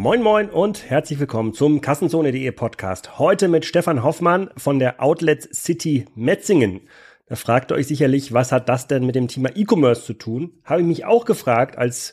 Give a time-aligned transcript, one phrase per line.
[0.00, 3.18] Moin Moin und herzlich willkommen zum Kassenzone.de Podcast.
[3.18, 6.82] Heute mit Stefan Hoffmann von der Outlet City Metzingen.
[7.26, 10.52] Da fragt ihr euch sicherlich, was hat das denn mit dem Thema E-Commerce zu tun?
[10.62, 12.12] Habe ich mich auch gefragt, als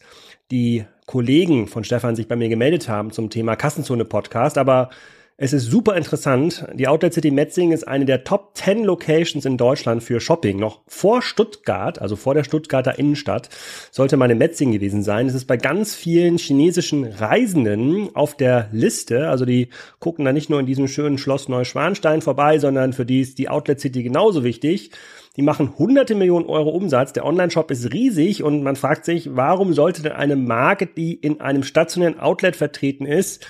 [0.49, 4.57] die Kollegen von Stefan sich bei mir gemeldet haben zum Thema Kassenzone Podcast.
[4.57, 4.89] Aber
[5.37, 6.65] es ist super interessant.
[6.75, 10.57] Die Outlet City Metzingen ist eine der Top 10 Locations in Deutschland für Shopping.
[10.57, 13.49] Noch vor Stuttgart, also vor der Stuttgarter Innenstadt,
[13.91, 15.27] sollte meine Metzingen gewesen sein.
[15.27, 19.27] Es ist bei ganz vielen chinesischen Reisenden auf der Liste.
[19.27, 19.67] Also die
[19.99, 23.49] gucken da nicht nur in diesem schönen Schloss Neuschwanstein vorbei, sondern für die ist die
[23.49, 24.91] Outlet City genauso wichtig.
[25.35, 27.11] Die machen hunderte Millionen Euro Umsatz.
[27.11, 31.41] Der Online-Shop ist riesig und man fragt sich, warum sollte denn eine Marke, die in
[31.41, 33.45] einem stationären Outlet vertreten ist,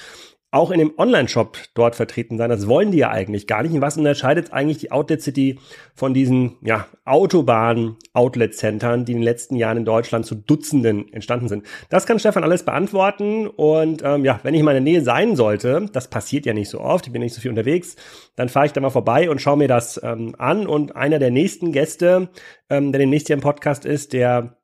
[0.55, 2.49] auch in dem Online-Shop dort vertreten sein.
[2.49, 3.73] Das wollen die ja eigentlich gar nicht.
[3.73, 5.59] Und was unterscheidet eigentlich die Outlet City
[5.93, 11.65] von diesen ja, Autobahn-Outlet-Centern, die in den letzten Jahren in Deutschland zu Dutzenden entstanden sind?
[11.89, 13.47] Das kann Stefan alles beantworten.
[13.47, 16.69] Und ähm, ja, wenn ich mal in der Nähe sein sollte, das passiert ja nicht
[16.69, 17.97] so oft, ich bin nicht so viel unterwegs,
[18.37, 20.67] dann fahre ich da mal vorbei und schaue mir das ähm, an.
[20.67, 22.29] Und einer der nächsten Gäste,
[22.69, 24.55] ähm, der demnächst hier im Podcast ist, der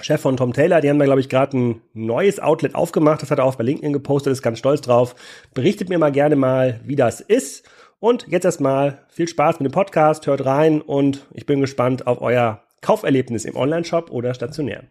[0.00, 3.22] Chef von Tom Taylor, die haben da, glaube ich, gerade ein neues Outlet aufgemacht.
[3.22, 5.14] Das hat er auch bei LinkedIn gepostet, ist ganz stolz drauf.
[5.54, 7.68] Berichtet mir mal gerne mal, wie das ist.
[8.00, 12.20] Und jetzt erstmal viel Spaß mit dem Podcast, hört rein und ich bin gespannt auf
[12.20, 14.84] euer Kauferlebnis im Onlineshop oder stationär.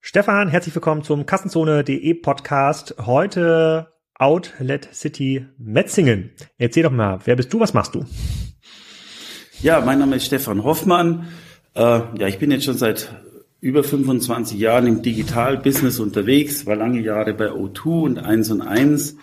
[0.00, 2.94] Stefan, herzlich willkommen zum Kassenzone.de Podcast.
[3.04, 6.32] Heute Outlet City Metzingen.
[6.56, 8.06] Erzähl doch mal, wer bist du, was machst du?
[9.60, 11.28] Ja, mein Name ist Stefan Hoffmann.
[11.78, 13.08] Äh, ja, ich bin jetzt schon seit
[13.60, 19.16] über 25 Jahren im Digital-Business unterwegs, war lange Jahre bei O2 und 1 und 1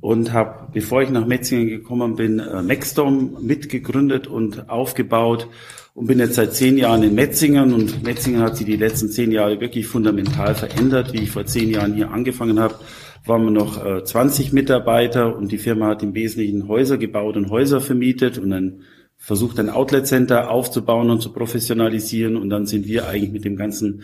[0.00, 5.48] und habe, bevor ich nach Metzingen gekommen bin, äh, Maxdom mitgegründet und aufgebaut
[5.94, 9.32] und bin jetzt seit zehn Jahren in Metzingen und Metzingen hat sich die letzten zehn
[9.32, 11.12] Jahre wirklich fundamental verändert.
[11.12, 12.76] Wie ich vor zehn Jahren hier angefangen habe,
[13.24, 17.50] waren wir noch äh, 20 Mitarbeiter und die Firma hat im Wesentlichen Häuser gebaut und
[17.50, 18.82] Häuser vermietet und ein
[19.26, 22.36] versucht ein Outlet Center aufzubauen und zu professionalisieren.
[22.36, 24.02] Und dann sind wir eigentlich mit dem ganzen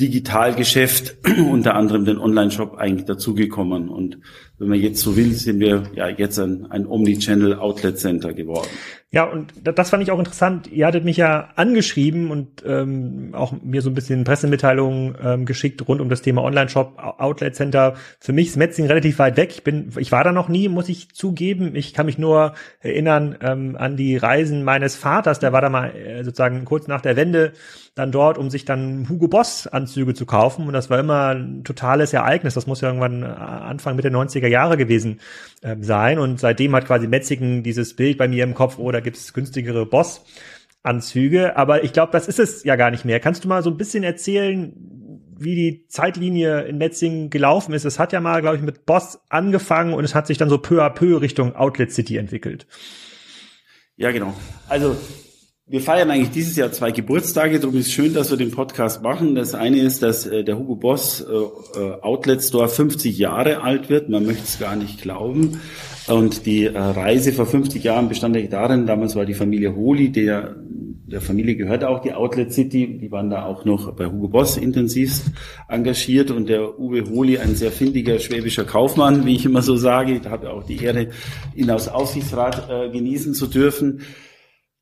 [0.00, 1.16] Digitalgeschäft,
[1.50, 3.88] unter anderem den Online-Shop eigentlich dazugekommen.
[3.88, 4.18] Und
[4.58, 8.68] wenn man jetzt so will, sind wir ja jetzt ein, ein Omnichannel Outlet Center geworden.
[9.14, 10.72] Ja, und das fand ich auch interessant.
[10.72, 15.86] Ihr hattet mich ja angeschrieben und ähm, auch mir so ein bisschen Pressemitteilungen ähm, geschickt
[15.86, 17.94] rund um das Thema Online-Shop, Outlet Center.
[18.20, 19.50] Für mich ist Metzing relativ weit weg.
[19.52, 21.76] Ich bin, ich war da noch nie, muss ich zugeben.
[21.76, 25.40] Ich kann mich nur erinnern ähm, an die Reisen meines Vaters.
[25.40, 27.52] Der war da mal äh, sozusagen kurz nach der Wende
[27.94, 30.66] dann dort, um sich dann Hugo Boss Anzüge zu kaufen.
[30.66, 32.54] Und das war immer ein totales Ereignis.
[32.54, 35.20] Das muss ja irgendwann äh, Anfang Mitte 90er Jahre gewesen
[35.60, 36.18] äh, sein.
[36.18, 39.86] Und seitdem hat quasi Metzingen dieses Bild bei mir im Kopf, oder gibt es günstigere
[39.86, 41.56] Boss-Anzüge.
[41.56, 43.20] Aber ich glaube, das ist es ja gar nicht mehr.
[43.20, 44.72] Kannst du mal so ein bisschen erzählen,
[45.38, 47.84] wie die Zeitlinie in Metzingen gelaufen ist?
[47.84, 50.58] Es hat ja mal, glaube ich, mit Boss angefangen und es hat sich dann so
[50.58, 52.66] peu à peu Richtung Outlet City entwickelt.
[53.96, 54.34] Ja, genau.
[54.68, 54.96] Also
[55.72, 59.02] wir feiern eigentlich dieses Jahr zwei Geburtstage, darum ist es schön, dass wir den Podcast
[59.02, 59.34] machen.
[59.34, 63.88] Das eine ist, dass äh, der Hugo Boss äh, äh Outlet Store 50 Jahre alt
[63.88, 64.10] wird.
[64.10, 65.62] Man möchte es gar nicht glauben.
[66.08, 70.56] Und die Reise vor 50 Jahren bestand eigentlich darin, damals war die Familie Holi, der,
[71.06, 74.58] der Familie gehört auch die Outlet City, die waren da auch noch bei Hugo Boss
[74.58, 75.30] intensivst
[75.68, 80.20] engagiert und der Uwe Holi, ein sehr findiger schwäbischer Kaufmann, wie ich immer so sage,
[80.20, 81.08] da habe ich auch die Ehre,
[81.54, 84.02] ihn aus Aufsichtsrat äh, genießen zu dürfen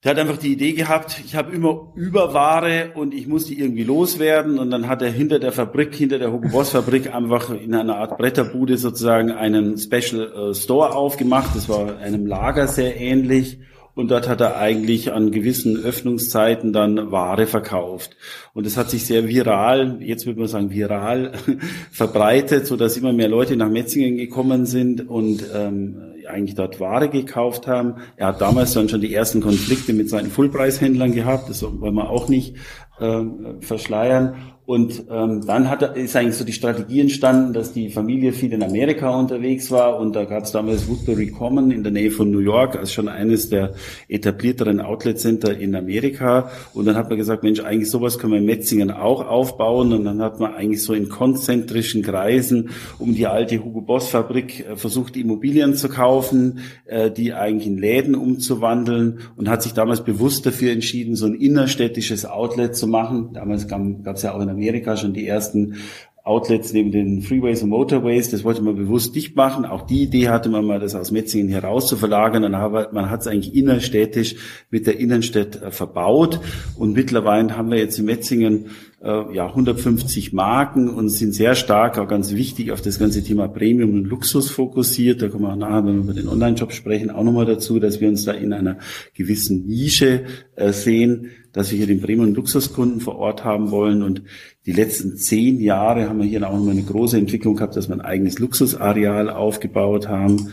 [0.02, 3.84] der hat einfach die Idee gehabt, ich habe immer Überware und ich muss die irgendwie
[3.84, 4.58] loswerden.
[4.58, 7.98] Und dann hat er hinter der Fabrik, hinter der Hugo Boss Fabrik einfach in einer
[7.98, 11.54] Art Bretterbude sozusagen einen Special äh, Store aufgemacht.
[11.54, 13.58] Das war einem Lager sehr ähnlich.
[14.00, 18.16] Und dort hat er eigentlich an gewissen Öffnungszeiten dann Ware verkauft.
[18.54, 21.32] Und es hat sich sehr viral, jetzt würde man sagen viral,
[21.92, 27.10] verbreitet, so dass immer mehr Leute nach Metzingen gekommen sind und ähm, eigentlich dort Ware
[27.10, 27.96] gekauft haben.
[28.16, 32.08] Er hat damals dann schon die ersten Konflikte mit seinen Fullpreishändlern gehabt, das wollen wir
[32.08, 32.56] auch nicht
[33.00, 33.20] äh,
[33.60, 34.34] verschleiern.
[34.70, 38.62] Und ähm, dann hat, ist eigentlich so die Strategie entstanden, dass die Familie viel in
[38.62, 42.38] Amerika unterwegs war und da gab es damals Woodbury Common in der Nähe von New
[42.38, 43.72] York als schon eines der
[44.06, 46.52] etablierteren Outlet Center in Amerika.
[46.72, 49.92] Und dann hat man gesagt, Mensch, eigentlich sowas können wir in Metzingen auch aufbauen.
[49.92, 52.70] Und dann hat man eigentlich so in konzentrischen Kreisen
[53.00, 57.76] um die alte Hugo Boss Fabrik äh, versucht, Immobilien zu kaufen, äh, die eigentlich in
[57.76, 63.30] Läden umzuwandeln und hat sich damals bewusst dafür entschieden, so ein innerstädtisches Outlet zu machen.
[63.32, 64.59] Damals gab es ja auch in Amerika
[64.97, 65.77] schon die ersten
[66.22, 68.30] Outlets neben den Freeways und Motorways.
[68.30, 69.65] Das wollte man bewusst dicht machen.
[69.65, 72.45] Auch die Idee hatte man mal, das aus Metzingen heraus zu verlagern.
[72.45, 74.36] Und man hat es eigentlich innerstädtisch
[74.71, 76.41] mit der Innenstadt äh, verbaut.
[76.77, 78.66] Und mittlerweile haben wir jetzt in Metzingen
[79.03, 83.48] äh, ja 150 Marken und sind sehr stark, auch ganz wichtig, auf das ganze Thema
[83.48, 85.22] Premium und Luxus fokussiert.
[85.22, 88.01] Da kommen wir auch nachher, wenn wir über den Online-Shop sprechen, auch nochmal dazu, dass
[88.01, 88.77] wir uns da in einer
[89.15, 90.24] gewissen Nische
[90.54, 94.02] äh, sehen, dass wir hier den und Luxuskunden vor Ort haben wollen.
[94.02, 94.22] Und
[94.66, 97.97] die letzten zehn Jahre haben wir hier auch nochmal eine große Entwicklung gehabt, dass wir
[97.97, 100.52] ein eigenes Luxusareal aufgebaut haben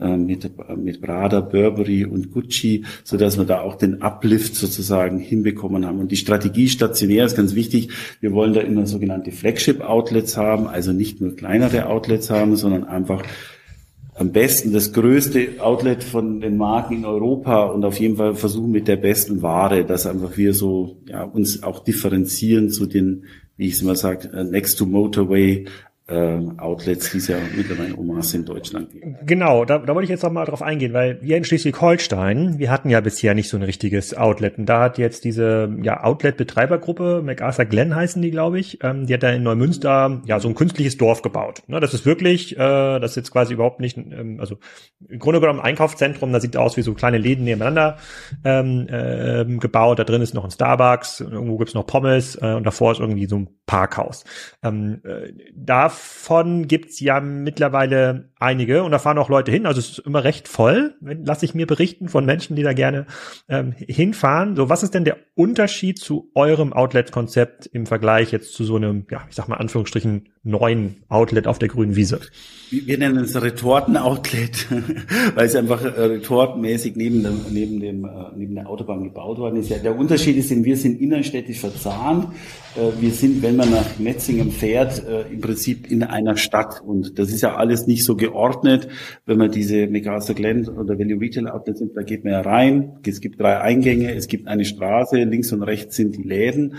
[0.00, 5.18] äh, mit, mit Prada, Burberry und Gucci, so dass wir da auch den Uplift sozusagen
[5.18, 5.98] hinbekommen haben.
[5.98, 7.90] Und die Strategie stationär ist ganz wichtig.
[8.20, 13.22] Wir wollen da immer sogenannte Flagship-Outlets haben, also nicht nur kleinere Outlets haben, sondern einfach
[14.18, 18.72] am besten das größte Outlet von den Marken in Europa und auf jeden Fall versuchen
[18.72, 23.24] mit der besten Ware, dass einfach wir so ja, uns auch differenzieren zu den,
[23.56, 25.66] wie ich es immer sage, äh, Next to Motorway
[26.08, 29.04] äh, Outlets, die es ja mittlerweile masse in Deutschland gibt.
[29.26, 32.70] Genau, da, da wollte ich jetzt noch mal drauf eingehen, weil wir in Schleswig-Holstein, wir
[32.70, 34.58] hatten ja bisher nicht so ein richtiges Outlet.
[34.58, 39.14] Und da hat jetzt diese ja, Outlet-Betreibergruppe, MacArthur Glen heißen die, glaube ich, ähm, die
[39.14, 41.62] hat da in Neumünster ja so ein künstliches Dorf gebaut.
[41.66, 44.56] Ne, das ist wirklich, äh, das ist jetzt quasi überhaupt nicht, ähm, also
[45.08, 47.98] im Grunde genommen ein Einkaufszentrum, da sieht aus wie so kleine Läden nebeneinander
[48.44, 49.98] ähm, äh, gebaut.
[49.98, 53.26] Da drin ist noch ein Starbucks, irgendwo gibt's noch Pommes äh, und davor ist irgendwie
[53.26, 54.24] so ein Parkhaus.
[54.64, 59.64] Ähm, äh, da davon gibt's ja mittlerweile einige und da fahren auch Leute hin.
[59.64, 63.06] Also es ist immer recht voll, lasse ich mir berichten von Menschen, die da gerne
[63.48, 64.56] ähm, hinfahren.
[64.56, 69.06] So, was ist denn der Unterschied zu eurem Outlet-Konzept im Vergleich jetzt zu so einem,
[69.08, 72.20] ja, ich sag mal Anführungsstrichen neuen Outlet auf der grünen Wiese?
[72.70, 74.66] Wir nennen es Retorten-Outlet,
[75.36, 79.56] weil es einfach äh, retortenmäßig neben, dem, neben, dem, äh, neben der Autobahn gebaut worden
[79.56, 79.70] ist.
[79.70, 82.28] Ja, der Unterschied ist, wir sind innerstädtisch verzahnt.
[82.78, 86.80] Äh, wir sind, wenn man nach Metzingen fährt, im Prinzip in einer Stadt.
[86.80, 88.88] Und das ist ja alles nicht so geordnet.
[89.26, 92.98] Wenn man diese McArthur Glen oder Value Retail Outlets sind, da geht man ja rein.
[93.04, 96.76] Es gibt drei Eingänge, es gibt eine Straße, links und rechts sind die Läden.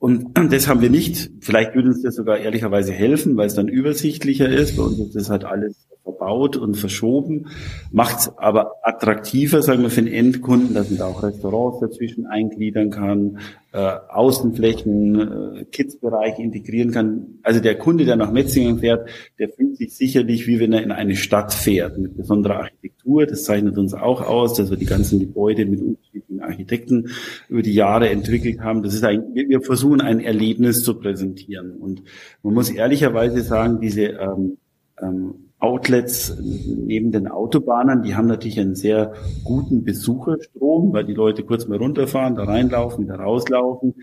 [0.00, 1.30] Und das haben wir nicht.
[1.40, 4.78] Vielleicht würde uns das sogar ehrlicherweise helfen, weil es dann übersichtlicher ist.
[4.78, 7.46] und das halt alles verbaut und verschoben.
[7.92, 12.26] Macht es aber attraktiver, sagen wir, für den Endkunden, dass man da auch Restaurants dazwischen
[12.26, 13.38] eingliedern kann,
[13.72, 17.38] äh, Außenflächen, äh, Kids-Bereich integrieren kann.
[17.42, 19.08] Also der Kunde, der nach Metzingen fährt,
[19.38, 23.26] der fühlt sich sicherlich, wie wenn er in eine Stadt fährt, mit besonderer Architektur.
[23.26, 27.10] Das zeichnet uns auch aus, dass wir die ganzen Gebäude mit unterschiedlichen Architekten
[27.48, 28.82] über die Jahre entwickelt haben.
[28.82, 31.72] Das ist ein, wir versuchen ein Erlebnis zu präsentieren.
[31.72, 32.02] Und
[32.42, 34.56] man muss ehrlicherweise sagen, diese ähm,
[35.00, 39.12] ähm, Outlets neben den Autobahnen, die haben natürlich einen sehr
[39.44, 43.94] guten Besucherstrom, weil die Leute kurz mal runterfahren, da reinlaufen, wieder rauslaufen.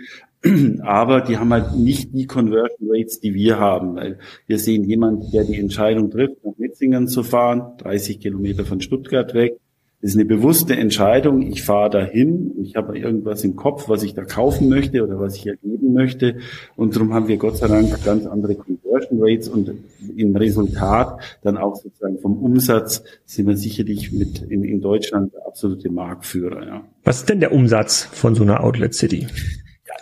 [0.84, 5.34] Aber die haben halt nicht die Conversion Rates, die wir haben, weil wir sehen jemand,
[5.34, 9.58] der die Entscheidung trifft, nach Metzingen zu fahren, 30 Kilometer von Stuttgart weg,
[10.02, 11.42] das ist eine bewusste Entscheidung.
[11.42, 15.36] Ich fahre dahin ich habe irgendwas im Kopf, was ich da kaufen möchte oder was
[15.36, 16.38] ich erleben möchte.
[16.76, 19.72] Und darum haben wir Gott sei Dank ganz andere Conversion Rates und
[20.16, 25.90] im Resultat dann auch sozusagen vom Umsatz sind wir sicherlich mit in, in Deutschland absolute
[25.90, 26.66] Marktführer.
[26.66, 26.86] Ja.
[27.04, 29.28] Was ist denn der Umsatz von so einer Outlet City?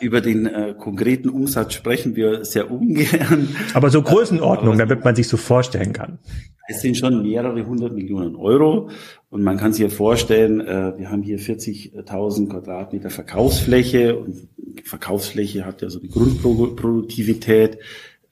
[0.02, 3.56] Über den äh, konkreten Umsatz sprechen wir sehr ungern.
[3.74, 6.20] Aber so Größenordnung, damit man sich so vorstellen kann.
[6.68, 8.90] Es sind schon mehrere hundert Millionen Euro
[9.30, 14.48] und man kann sich ja vorstellen, äh, wir haben hier 40.000 Quadratmeter Verkaufsfläche und
[14.84, 17.78] Verkaufsfläche hat ja so die Grundproduktivität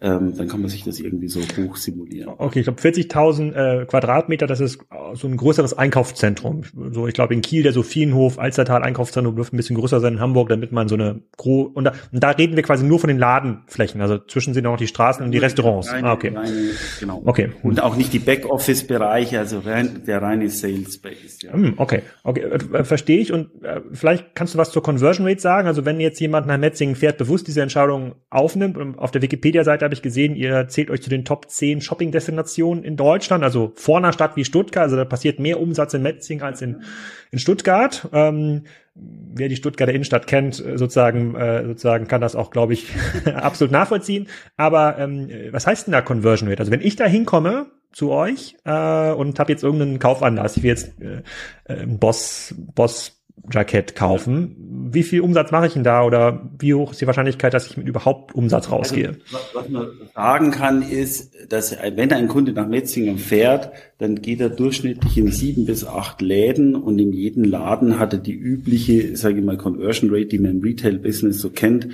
[0.04, 2.34] ähm, dann kann man sich das irgendwie so hoch simulieren.
[2.38, 4.80] Okay, ich glaube 40.000 äh, Quadratmeter, das ist
[5.14, 6.64] so ein größeres Einkaufszentrum.
[6.92, 10.20] So, ich glaube in Kiel der Sophienhof, Alstertal Einkaufszentrum dürfte ein bisschen größer sein in
[10.20, 13.08] Hamburg, damit man so eine gro und da, und da reden wir quasi nur von
[13.08, 15.90] den Ladenflächen, also zwischen sind auch die Straßen und die Restaurants.
[15.90, 16.34] Reine, ah, okay.
[16.36, 17.22] Reine, genau.
[17.24, 17.52] Okay.
[17.64, 21.42] Und auch nicht die Backoffice-Bereiche, also rein, der reine Sales Space.
[21.42, 21.54] Ja.
[21.54, 23.32] Hm, okay, okay, äh, äh, verstehe ich.
[23.32, 25.68] Und äh, vielleicht kannst du was zur Conversion Rate sagen.
[25.68, 29.86] Also wenn jetzt jemand nach Metzingen fährt, bewusst diese Entscheidung aufnimmt und auf der Wikipedia-Seite
[29.94, 33.98] habe ich gesehen, ihr zählt euch zu den Top 10 Shopping-Destinationen in Deutschland, also vor
[33.98, 34.84] einer Stadt wie Stuttgart.
[34.84, 36.84] Also da passiert mehr Umsatz in Metzing als in,
[37.32, 38.10] in Stuttgart.
[38.12, 38.64] Ähm,
[38.96, 42.88] wer die Stuttgarter Innenstadt kennt, äh, sozusagen, äh, sozusagen kann das auch, glaube ich,
[43.26, 44.28] absolut nachvollziehen.
[44.58, 46.62] Aber ähm, was heißt denn da Conversion Rate?
[46.62, 50.70] Also wenn ich da hinkomme zu euch äh, und habe jetzt irgendeinen Kaufanlass, ich will
[50.70, 51.22] jetzt äh,
[51.66, 54.56] äh, Boss, Boss Jackett kaufen.
[54.92, 57.78] Wie viel Umsatz mache ich denn da oder wie hoch ist die Wahrscheinlichkeit, dass ich
[57.78, 59.18] mit überhaupt Umsatz also, rausgehe?
[59.32, 64.40] Also, was man sagen kann, ist, dass wenn ein Kunde nach Metzingen fährt, dann geht
[64.40, 69.18] er durchschnittlich in sieben bis acht Läden und in jedem Laden hat er die übliche,
[69.18, 71.90] sage ich mal, Conversion Rate, die man im Retail-Business so kennt,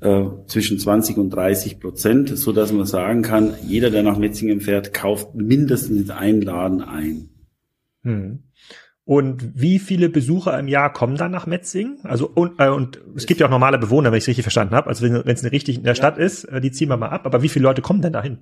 [0.00, 4.60] äh, zwischen 20 und 30 Prozent, so dass man sagen kann, jeder, der nach Metzingen
[4.60, 7.28] fährt, kauft mindestens einen Laden ein.
[8.02, 8.45] Hm.
[9.06, 11.98] Und wie viele Besucher im Jahr kommen dann nach Metzingen?
[12.02, 14.74] Also und, äh, und es gibt ja auch normale Bewohner, wenn ich es richtig verstanden
[14.74, 14.88] habe.
[14.88, 17.24] Also wenn es eine richtig in der Stadt ist, äh, die ziehen wir mal ab.
[17.24, 18.38] Aber wie viele Leute kommen denn dahin?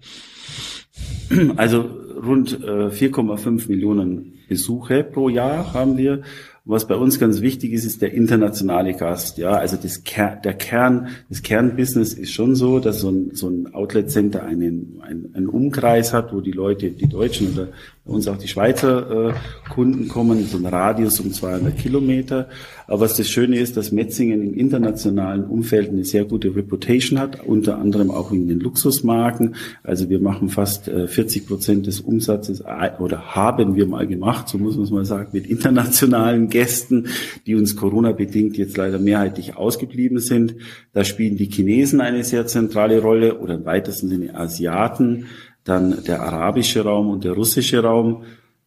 [1.57, 1.81] Also
[2.25, 6.23] rund äh, 4,5 Millionen Besuche pro Jahr haben wir
[6.67, 9.37] was bei uns ganz wichtig ist, ist der internationale Gast.
[9.37, 13.49] Ja, also das Ker der Kern, das Kernbusiness ist schon so, dass so ein, so
[13.49, 17.69] ein Outlet Center einen, einen, einen Umkreis hat, wo die Leute, die Deutschen oder
[18.07, 19.35] bei uns auch die Schweizer äh,
[19.69, 22.49] Kunden kommen, so ein Radius um 200 Kilometer.
[22.87, 27.45] Aber was das Schöne ist, dass Metzingen im internationalen Umfeld eine sehr gute Reputation hat,
[27.45, 29.55] unter anderem auch in den Luxusmarken.
[29.83, 34.49] Also wir machen fast äh, 40 Prozent des Umsatzes äh, oder haben wir mal gemacht,
[34.49, 37.07] so muss man es mal sagen, mit internationalen Gästen,
[37.47, 40.57] die uns Corona-bedingt jetzt leider mehrheitlich ausgeblieben sind.
[40.93, 45.27] Da spielen die Chinesen eine sehr zentrale Rolle oder im weitesten Sinne Asiaten
[45.65, 48.25] dann der arabische Raum und der russische Raum.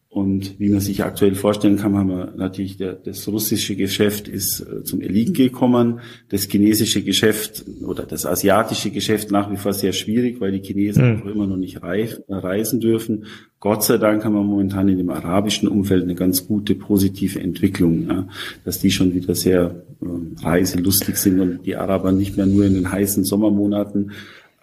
[0.09, 4.61] Und wie man sich aktuell vorstellen kann, haben wir natürlich der, das russische Geschäft ist
[4.61, 5.99] äh, zum Erliegen gekommen.
[6.29, 11.23] Das chinesische Geschäft oder das asiatische Geschäft nach wie vor sehr schwierig, weil die Chinesen
[11.23, 11.29] mhm.
[11.29, 13.25] immer noch nicht reif, reisen dürfen.
[13.59, 18.07] Gott sei Dank haben wir momentan in dem arabischen Umfeld eine ganz gute positive Entwicklung,
[18.07, 18.27] ja,
[18.63, 22.75] dass die schon wieder sehr äh, reiselustig sind und die Araber nicht mehr nur in
[22.75, 24.11] den heißen Sommermonaten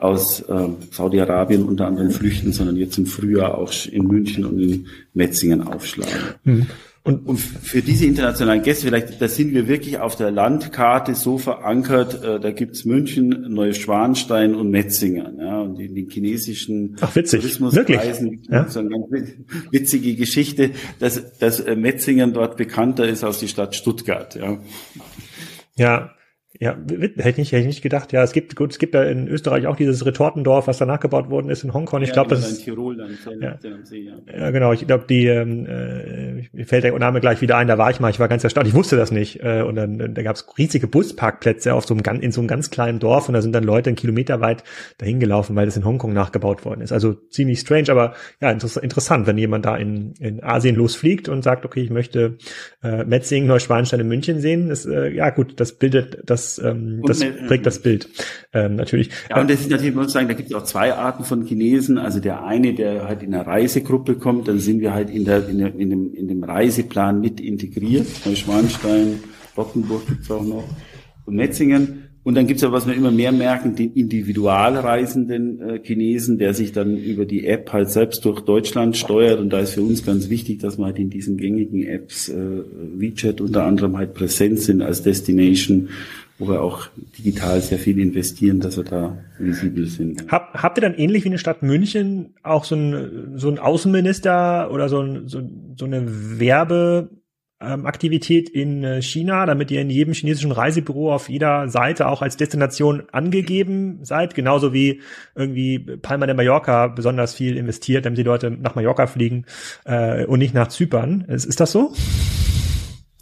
[0.04, 4.86] aus äh, Saudi-Arabien unter anderem flüchten, sondern jetzt im Frühjahr auch in München und in
[5.14, 6.34] Metzingen aufschlagen.
[6.44, 6.66] Mhm.
[7.06, 11.36] Und, und für diese internationalen Gäste, vielleicht, da sind wir wirklich auf der Landkarte so
[11.36, 15.38] verankert, äh, da gibt's München, Neuschwanstein und Metzingen.
[15.38, 17.40] Ja, und in den chinesischen Ach, witzig.
[17.40, 18.68] Tourismuspreisen ja?
[18.68, 19.06] so eine ganz
[19.70, 24.34] witzige Geschichte, dass, dass äh, Metzingen dort bekannter ist als die Stadt Stuttgart.
[24.34, 24.58] Ja.
[25.76, 26.10] Ja,
[26.60, 28.12] ja, hätte ich, nicht, hätte ich nicht gedacht.
[28.12, 31.28] Ja, es gibt, gut, es gibt ja in Österreich auch dieses Retortendorf, was danach gebaut
[31.28, 32.02] worden ist in Hongkong.
[32.02, 32.62] Ich ja, glaube, das ist.
[32.62, 33.58] Tirol dann, ja.
[33.82, 34.12] See, ja.
[34.32, 34.72] ja, genau.
[34.72, 37.98] Ich glaube, die, ähm, äh, mir fällt der Name gleich wieder ein, da war ich
[37.98, 39.42] mal, ich war ganz erstaunt, ich wusste das nicht.
[39.42, 42.70] Äh, und dann, da gab es riesige Busparkplätze auf so einem, in so einem ganz
[42.70, 44.62] kleinen Dorf und da sind dann Leute einen Kilometer weit
[44.98, 46.92] dahin gelaufen, weil das in Hongkong nachgebaut worden ist.
[46.92, 51.64] Also ziemlich strange, aber ja, interessant, wenn jemand da in, in Asien losfliegt und sagt,
[51.64, 52.38] okay, ich möchte
[52.84, 54.68] äh, Metzingen, Neuschwanstein in München sehen.
[54.68, 58.08] Das, äh, ja gut, das bildet das das, ähm, das und, prägt das Bild
[58.52, 59.10] ähm, natürlich.
[59.30, 61.44] Ja, und das ist natürlich, muss ich sagen, da gibt es auch zwei Arten von
[61.44, 61.98] Chinesen.
[61.98, 65.48] Also der eine, der halt in einer Reisegruppe kommt, dann sind wir halt in, der,
[65.48, 68.06] in, der, in, dem, in dem Reiseplan mit integriert.
[68.24, 69.20] Neuschwanstein,
[69.56, 70.64] Rottenburg gibt's auch noch
[71.26, 72.00] und Metzingen.
[72.22, 76.72] Und dann gibt's aber, was wir immer mehr merken, den individualreisenden äh, Chinesen, der sich
[76.72, 79.40] dann über die App halt selbst durch Deutschland steuert.
[79.40, 82.62] Und da ist für uns ganz wichtig, dass wir halt in diesen gängigen Apps, äh,
[82.96, 85.90] WeChat unter anderem halt präsent sind als Destination,
[86.38, 86.88] wo wir auch
[87.18, 90.30] digital sehr viel investieren, dass wir da visibel sind.
[90.30, 94.70] Hab, habt ihr dann ähnlich wie eine Stadt München auch so ein, so ein Außenminister
[94.72, 95.42] oder so, ein, so,
[95.76, 97.10] so eine Werbe
[97.60, 102.20] ähm, Aktivität in äh, China, damit ihr in jedem chinesischen Reisebüro auf jeder Seite auch
[102.20, 105.00] als Destination angegeben seid, genauso wie
[105.34, 109.46] irgendwie Palma de Mallorca besonders viel investiert, damit die Leute nach Mallorca fliegen
[109.84, 111.22] äh, und nicht nach Zypern.
[111.28, 111.92] Ist, ist das so?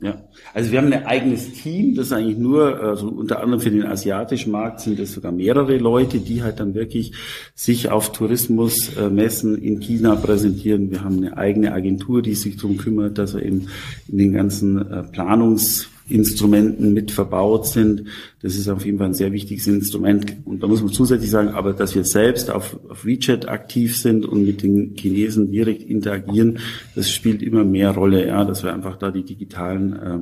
[0.03, 0.21] Ja,
[0.53, 4.51] also wir haben ein eigenes Team, das eigentlich nur, also unter anderem für den asiatischen
[4.51, 7.13] Markt sind es sogar mehrere Leute, die halt dann wirklich
[7.55, 10.91] sich auf Tourismusmessen in China präsentieren.
[10.91, 13.69] Wir haben eine eigene Agentur, die sich darum kümmert, dass wir eben
[14.09, 18.05] in den ganzen äh, Planungs Instrumenten mit verbaut sind.
[18.43, 20.37] Das ist auf jeden Fall ein sehr wichtiges Instrument.
[20.45, 24.27] Und da muss man zusätzlich sagen, aber dass wir selbst auf, auf WeChat aktiv sind
[24.27, 26.59] und mit den Chinesen direkt interagieren,
[26.95, 30.19] das spielt immer mehr Rolle, ja, dass wir einfach da die digitalen äh,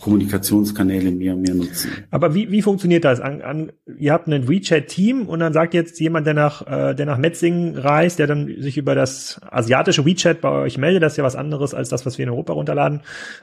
[0.00, 1.90] Kommunikationskanäle mehr und mehr nutzen.
[2.10, 3.20] Aber wie, wie funktioniert das?
[3.20, 7.06] An, an, ihr habt ein WeChat-Team und dann sagt jetzt jemand, der nach, äh, der
[7.06, 11.16] nach Metzingen reist, der dann sich über das asiatische WeChat bei euch meldet, das ist
[11.18, 13.02] ja was anderes als das, was wir in Europa runterladen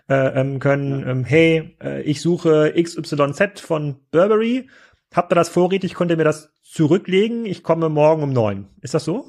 [0.09, 1.07] äh, ähm, können.
[1.07, 4.67] Ähm, hey, äh, ich suche XYZ von Burberry.
[5.13, 5.93] Habt ihr das vorrätig?
[5.95, 7.45] Könnt ihr mir das zurücklegen?
[7.45, 8.67] Ich komme morgen um neun.
[8.81, 9.27] Ist das so?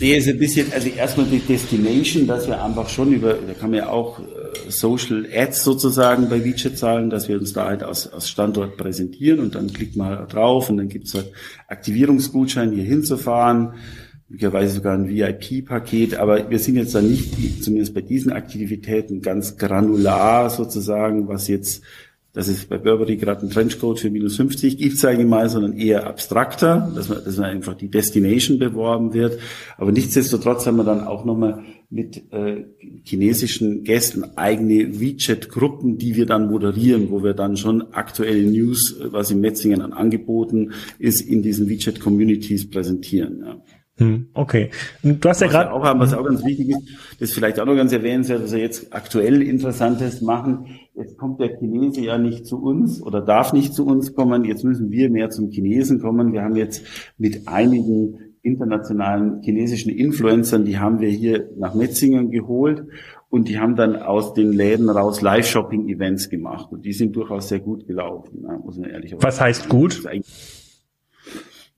[0.00, 3.70] Nee, ist ein bisschen, also erstmal die Destination, dass wir einfach schon über, da kann
[3.70, 4.22] man ja auch äh,
[4.70, 9.40] Social Ads sozusagen bei WeChat zahlen, dass wir uns da halt aus, aus Standort präsentieren
[9.40, 11.30] und dann klickt man halt drauf und dann gibt's halt
[11.68, 13.74] Aktivierungsgutschein hier hinzufahren,
[14.28, 19.58] möglicherweise sogar ein VIP-Paket, aber wir sind jetzt da nicht, zumindest bei diesen Aktivitäten, ganz
[19.58, 21.82] granular sozusagen, was jetzt
[22.32, 25.72] dass es bei Burberry gerade einen Trenchcoat für minus 50 gibt, sage ich mal, sondern
[25.72, 29.38] eher abstrakter, dass man, dass man einfach die Destination beworben wird.
[29.76, 32.66] Aber nichtsdestotrotz haben wir dann auch nochmal mit äh,
[33.02, 39.32] chinesischen Gästen eigene WeChat-Gruppen, die wir dann moderieren, wo wir dann schon aktuelle News, was
[39.32, 40.70] in Metzingen an Angeboten
[41.00, 43.42] ist, in diesen WeChat-Communities präsentieren.
[43.44, 43.60] Ja.
[44.00, 44.70] Hm, okay.
[45.02, 47.76] Du hast ja gerade auch haben, was auch ganz wichtig ist, das vielleicht auch noch
[47.76, 50.80] ganz erwähnenswert, was wir jetzt aktuell Interessantes machen.
[50.94, 54.46] Jetzt kommt der Chinese ja nicht zu uns oder darf nicht zu uns kommen.
[54.46, 56.32] Jetzt müssen wir mehr zum Chinesen kommen.
[56.32, 56.82] Wir haben jetzt
[57.18, 62.86] mit einigen internationalen chinesischen Influencern, die haben wir hier nach Metzingen geholt
[63.28, 67.60] und die haben dann aus den Läden raus Live-Shopping-Events gemacht und die sind durchaus sehr
[67.60, 69.22] gut gelaufen, muss man ehrlich sagen.
[69.22, 70.02] Was heißt gut?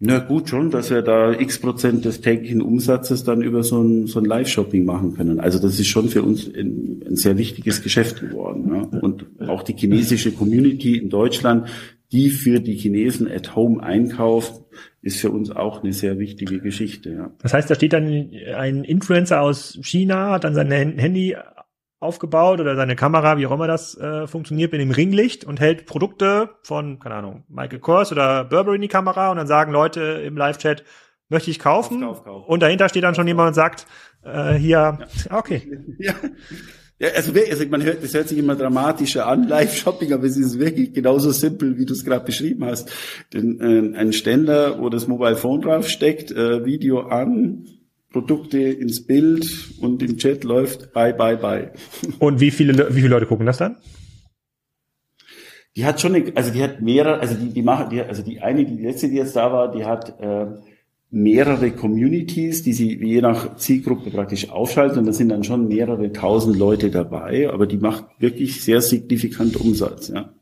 [0.05, 4.09] Na gut, schon, dass wir da x Prozent des täglichen Umsatzes dann über so ein,
[4.09, 5.39] so ein Live-Shopping machen können.
[5.39, 8.69] Also das ist schon für uns ein, ein sehr wichtiges Geschäft geworden.
[8.75, 8.99] Ja.
[8.99, 11.69] Und auch die chinesische Community in Deutschland,
[12.11, 14.61] die für die Chinesen at home einkauft,
[15.03, 17.11] ist für uns auch eine sehr wichtige Geschichte.
[17.11, 17.31] Ja.
[17.41, 21.37] Das heißt, da steht dann ein Influencer aus China, hat dann sein Handy
[22.03, 25.87] aufgebaut oder seine Kamera, wie auch immer das äh, funktioniert, mit dem Ringlicht und hält
[25.87, 30.01] Produkte von, keine Ahnung, Michael Kors oder Burberry in die Kamera und dann sagen Leute
[30.01, 30.85] im Live-Chat,
[31.29, 32.01] möchte ich kaufen?
[32.01, 32.49] Kauf, kauf, kauf.
[32.49, 33.87] Und dahinter steht dann schon jemand und sagt,
[34.25, 35.39] äh, hier, ja.
[35.39, 35.71] okay.
[35.99, 36.15] Ja.
[36.99, 40.61] Ja, also, also man hört, das hört sich immer dramatischer an, Live-Shopping, aber es ist
[40.61, 42.93] wirklich genauso simpel, wie du es gerade beschrieben hast.
[43.33, 47.67] Denn äh, ein Ständer, wo das Mobile Phone draufsteckt, äh, Video an,
[48.13, 51.73] Produkte ins Bild und im Chat läuft bye, bye, bye.
[52.19, 53.77] Und wie viele, wie viele Leute gucken das dann?
[55.75, 58.41] Die hat schon, eine, also die hat mehrere, also die, die machen, die, also die
[58.41, 60.47] eine, die letzte, die jetzt da war, die hat äh,
[61.11, 66.13] mehrere Communities, die sie je nach Zielgruppe praktisch aufschalten und da sind dann schon mehrere
[66.13, 70.35] tausend Leute dabei, aber die macht wirklich sehr signifikant Umsatz, ja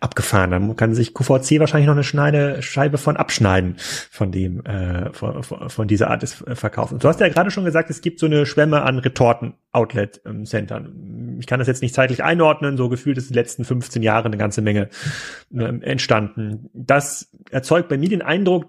[0.00, 0.50] abgefahren.
[0.50, 5.42] Dann kann sich QVC wahrscheinlich noch eine Schneide, Scheibe von abschneiden von dem, äh, von,
[5.42, 6.92] von dieser Art des Verkaufs.
[6.92, 11.36] Und du hast ja gerade schon gesagt, es gibt so eine Schwemme an Retorten-Outlet-Centern.
[11.40, 14.26] Ich kann das jetzt nicht zeitlich einordnen, so gefühlt ist in den letzten 15 Jahren
[14.26, 14.88] eine ganze Menge
[15.52, 16.70] äh, entstanden.
[16.72, 18.66] Das erzeugt bei mir den Eindruck,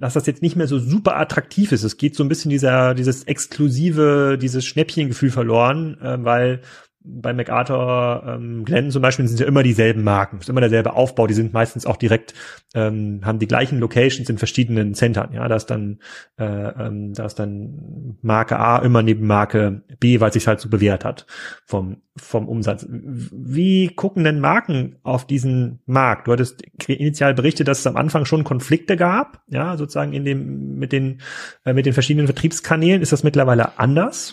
[0.00, 1.82] dass das jetzt nicht mehr so super attraktiv ist.
[1.82, 6.60] Es geht so ein bisschen dieser, dieses exklusive, dieses Schnäppchengefühl verloren, äh, weil
[7.06, 11.26] bei MacArthur, ähm, Glenn zum Beispiel sind ja immer dieselben Marken, ist immer derselbe Aufbau,
[11.26, 12.32] die sind meistens auch direkt,
[12.74, 15.98] ähm, haben die gleichen Locations in verschiedenen Centern, ja, da ist dann,
[16.38, 20.70] äh, ähm, da ist dann Marke A immer neben Marke B, weil sich halt so
[20.70, 21.26] bewährt hat
[21.66, 22.86] vom, vom Umsatz.
[22.88, 26.26] Wie gucken denn Marken auf diesen Markt?
[26.26, 30.78] Du hattest initial berichtet, dass es am Anfang schon Konflikte gab, ja, sozusagen in dem,
[30.78, 31.20] mit den,
[31.66, 33.02] äh, mit den verschiedenen Vertriebskanälen.
[33.02, 34.32] Ist das mittlerweile anders?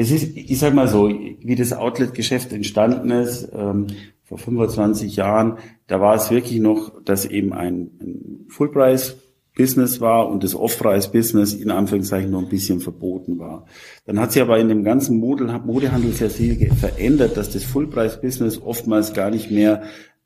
[0.00, 3.88] Es ist, ich sag mal so, wie das Outlet-Geschäft entstanden ist, ähm,
[4.24, 5.58] vor 25 Jahren,
[5.88, 11.70] da war es wirklich noch, dass eben ein, ein Full-Price-Business war und das Off-Price-Business in
[11.70, 13.66] Anführungszeichen noch ein bisschen verboten war.
[14.06, 19.12] Dann hat sich aber in dem ganzen Modehandel sehr viel verändert, dass das Full-Price-Business oftmals
[19.12, 19.82] gar nicht mehr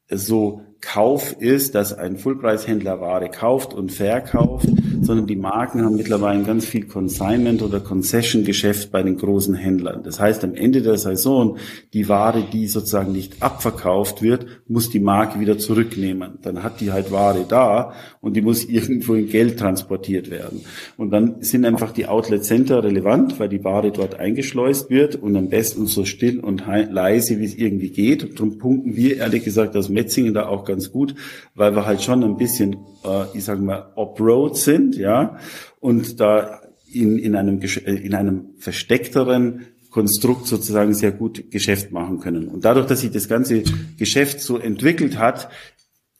[0.09, 4.69] so Kauf ist, dass ein Fullpreishändler Ware kauft und verkauft,
[5.01, 10.03] sondern die Marken haben mittlerweile ganz viel Consignment oder Concession-Geschäft bei den großen Händlern.
[10.03, 11.57] Das heißt, am Ende der Saison,
[11.93, 16.39] die Ware, die sozusagen nicht abverkauft wird, muss die Marke wieder zurücknehmen.
[16.43, 20.63] Dann hat die halt Ware da und die muss irgendwo in Geld transportiert werden.
[20.97, 25.37] Und dann sind einfach die Outlet Center relevant, weil die Ware dort eingeschleust wird und
[25.37, 28.39] am besten so still und leise, wie es irgendwie geht.
[28.39, 31.15] Darum punkten wir ehrlich gesagt aus Metzingen da auch ganz gut,
[31.55, 35.37] weil wir halt schon ein bisschen, äh, ich sage mal, off-road sind, ja,
[35.81, 36.61] und da
[36.93, 42.49] in, in, einem, äh, in einem versteckteren Konstrukt sozusagen sehr gut Geschäft machen können.
[42.49, 43.63] Und dadurch, dass sich das ganze
[43.97, 45.49] Geschäft so entwickelt hat,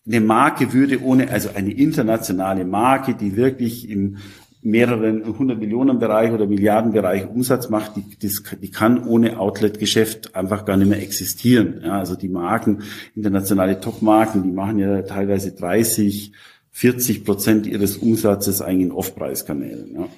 [0.07, 4.19] eine Marke würde ohne, also eine internationale Marke, die wirklich im
[4.65, 8.31] mehreren hundert Millionen Bereich oder Milliarden Bereich Umsatz macht, die,
[8.63, 11.83] die kann ohne Outlet-Geschäft einfach gar nicht mehr existieren.
[11.85, 12.83] Ja, also die Marken,
[13.15, 16.33] internationale Top-Marken, die machen ja teilweise 30,
[16.71, 19.95] 40 Prozent ihres Umsatzes eigentlich in Off-Preis-Kanälen.
[19.95, 20.09] Ja.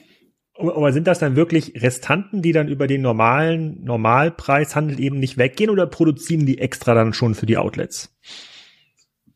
[0.59, 5.71] Aber sind das dann wirklich Restanten, die dann über den normalen Normalpreishandel eben nicht weggehen
[5.71, 8.17] oder produzieren die extra dann schon für die Outlets?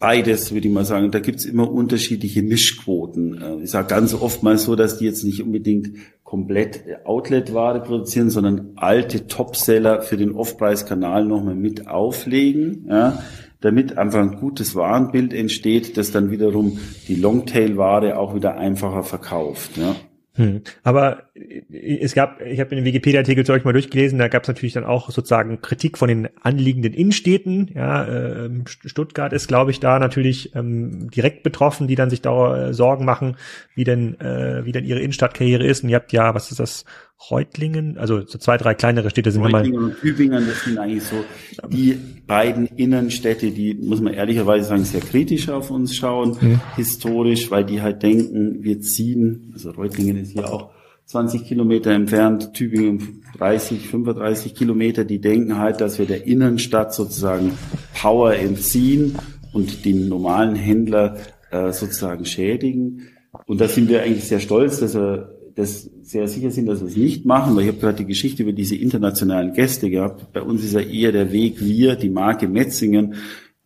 [0.01, 1.11] Beides, würde ich mal sagen.
[1.11, 3.41] Da gibt's immer unterschiedliche Mischquoten.
[3.41, 5.91] Äh, ich sage ganz oft mal so, dass die jetzt nicht unbedingt
[6.25, 13.23] komplett Outlet-Ware produzieren, sondern alte Topseller für den Off-Preis-Kanal nochmal mit auflegen, ja,
[13.61, 19.77] damit einfach ein gutes Warenbild entsteht, das dann wiederum die Longtail-Ware auch wieder einfacher verkauft.
[19.77, 19.97] Ja.
[20.35, 20.63] Hm.
[20.85, 24.49] Aber äh, es gab, ich habe den Wikipedia-Artikel zu euch mal durchgelesen, da gab es
[24.49, 27.71] natürlich dann auch sozusagen Kritik von den anliegenden Innenstädten.
[27.75, 32.69] Ja, äh, Stuttgart ist, glaube ich, da natürlich ähm, direkt betroffen, die dann sich da
[32.69, 33.37] äh, Sorgen machen,
[33.75, 35.83] wie denn, äh, wie denn ihre Innenstadtkarriere ist.
[35.83, 36.85] Und ihr habt ja, was ist das,
[37.31, 39.91] Reutlingen, also so zwei, drei kleinere Städte sind Reutlingen nochmal.
[39.91, 41.17] und Tübingen, das sind eigentlich so
[41.69, 46.61] die beiden Innenstädte, die, muss man ehrlicherweise sagen, sehr kritisch auf uns schauen, mhm.
[46.77, 50.71] historisch, weil die halt denken, wir ziehen, also Reutlingen ist hier auch
[51.07, 57.53] 20 Kilometer entfernt, Tübingen 30, 35 Kilometer, die denken halt, dass wir der Innenstadt sozusagen
[58.01, 59.19] Power entziehen
[59.53, 61.17] und den normalen Händler
[61.51, 63.09] äh, sozusagen schädigen.
[63.47, 66.89] Und da sind wir eigentlich sehr stolz, dass wir das sehr sicher sind, dass wir
[66.89, 70.33] es nicht machen, weil ich habe gerade die Geschichte über diese internationalen Gäste gehabt.
[70.33, 73.15] Bei uns ist ja eher der Weg, wir, die Marke Metzingen,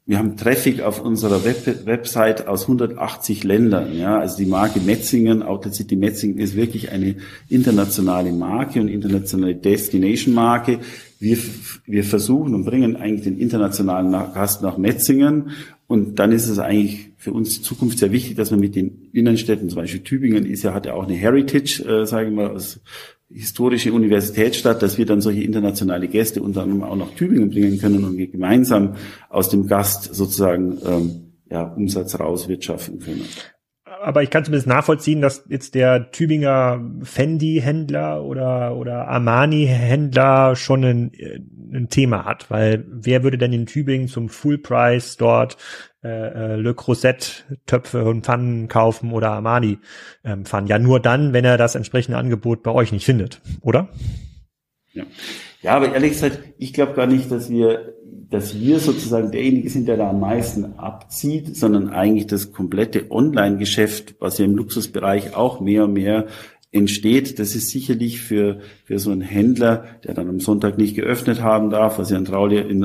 [0.07, 3.97] wir haben Traffic auf unserer Web Website aus 180 Ländern.
[3.97, 7.17] Ja, also die Marke Metzingen, Outlet City Metzingen ist wirklich eine
[7.49, 10.81] internationale Marke und internationale Destination-Marke.
[11.21, 11.39] Wir,
[11.87, 15.53] wir versuchen und bringen eigentlich den internationalen Gast nach Metzingen.
[15.87, 19.71] Und dann ist es eigentlich für uns Zukunft sehr wichtig, dass wir mit den Innenstädten,
[19.71, 22.83] zum Beispiel Tübingen ist ja, hat ja auch eine Heritage, äh, sage ich mal, aus
[23.31, 28.05] historische Universitätsstadt, dass wir dann solche internationale Gäste unter anderem auch nach Tübingen bringen können
[28.05, 28.97] und wir gemeinsam
[29.31, 33.25] aus dem Gast sozusagen ähm, ja, Umsatz rauswirtschaften können.
[34.03, 41.13] Aber ich kann zumindest nachvollziehen, dass jetzt der Tübinger Fendi-Händler oder, oder Armani-Händler schon ein,
[41.75, 45.57] ein Thema hat, weil wer würde denn in Tübingen zum Full Price dort
[46.03, 49.79] äh, äh, Le Creuset Töpfe und Pfannen kaufen oder Armani
[50.25, 50.69] ähm, Pfannen.
[50.69, 53.89] Ja, nur dann, wenn er das entsprechende Angebot bei euch nicht findet, oder?
[54.93, 55.05] Ja,
[55.63, 57.95] ja aber ehrlich gesagt, ich glaube gar nicht, dass wir,
[58.31, 64.17] dass wir sozusagen derjenige sind, der da am meisten abzieht, sondern eigentlich das komplette Online-Geschäft,
[64.21, 66.27] was ja im Luxusbereich auch mehr und mehr
[66.75, 71.41] entsteht, das ist sicherlich für, für so einen Händler, der dann am Sonntag nicht geöffnet
[71.41, 72.81] haben darf, was ja in, Trauli, in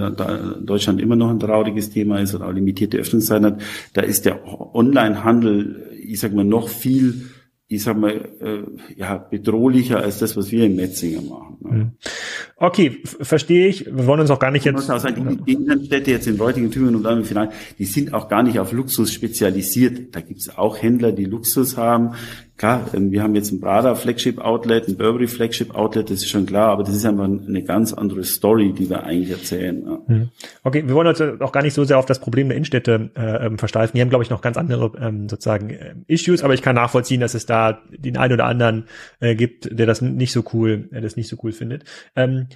[0.62, 3.62] Deutschland immer noch ein trauriges Thema ist oder auch limitierte Öffnungszeiten hat,
[3.94, 4.42] da ist der
[4.76, 7.26] Onlinehandel, ich sag mal, noch viel
[7.72, 8.64] ich sag mal, äh,
[8.96, 11.58] ja, bedrohlicher als das, was wir in Metzinger machen.
[11.60, 11.72] Ne?
[11.72, 11.92] Mhm.
[12.58, 13.86] Okay, verstehe ich.
[13.86, 14.90] Wir wollen uns auch gar nicht jetzt.
[14.90, 18.28] Auch sagen, die, Innenstädte jetzt in Reutingen, Tübingen und dann im Finale, die sind auch
[18.28, 20.16] gar nicht auf Luxus spezialisiert.
[20.16, 22.16] Da gibt es auch Händler, die Luxus haben.
[22.60, 26.28] Klar, ähm, wir haben jetzt ein Prada Flagship Outlet, ein Burberry Flagship Outlet, das ist
[26.28, 29.82] schon klar, aber das ist einfach eine ganz andere Story, die wir eigentlich erzählen.
[30.06, 30.30] Mhm.
[30.64, 33.46] Okay, wir wollen uns auch gar nicht so sehr auf das Problem der Innenstädte äh,
[33.46, 33.96] ähm, versteifen.
[33.96, 37.22] Die haben, glaube ich, noch ganz andere ähm, sozusagen äh, Issues, aber ich kann nachvollziehen,
[37.22, 38.88] dass es da den einen oder anderen
[39.22, 41.86] äh, gibt, der das nicht so cool, der das nicht so cool findet.
[42.18, 42.48] Ähm,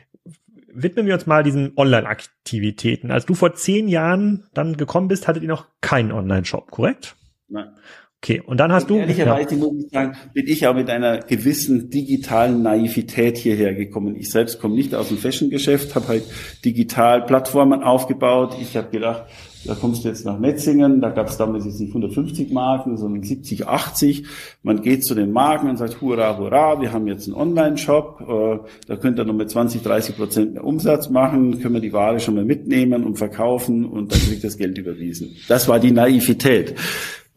[0.68, 3.10] widmen wir uns mal diesen Online-Aktivitäten.
[3.10, 7.16] Als du vor zehn Jahren dann gekommen bist, hattet ihr noch keinen Online-Shop, korrekt?
[7.48, 7.70] Nein.
[8.24, 8.96] Okay, und dann hast du.
[8.96, 9.58] Ehrlicherweise ja.
[9.58, 14.16] muss ich sagen, bin ich auch mit einer gewissen digitalen Naivität hierher gekommen.
[14.16, 16.24] Ich selbst komme nicht aus dem Fashion-Geschäft, habe halt
[16.64, 18.56] digital Plattformen aufgebaut.
[18.62, 19.26] Ich habe gedacht,
[19.66, 23.24] da kommst du jetzt nach Metzingen, da gab es damals jetzt nicht 150 Marken, sondern
[23.24, 24.26] 70, 80.
[24.62, 28.68] Man geht zu den Marken und sagt, hurra, hurra, wir haben jetzt einen Online-Shop, äh,
[28.88, 32.22] da könnt ihr noch mit 20, 30 Prozent mehr Umsatz machen, können wir die Ware
[32.22, 35.36] schon mal mitnehmen und verkaufen und dann kriegt das Geld überwiesen.
[35.50, 36.76] Das war die Naivität.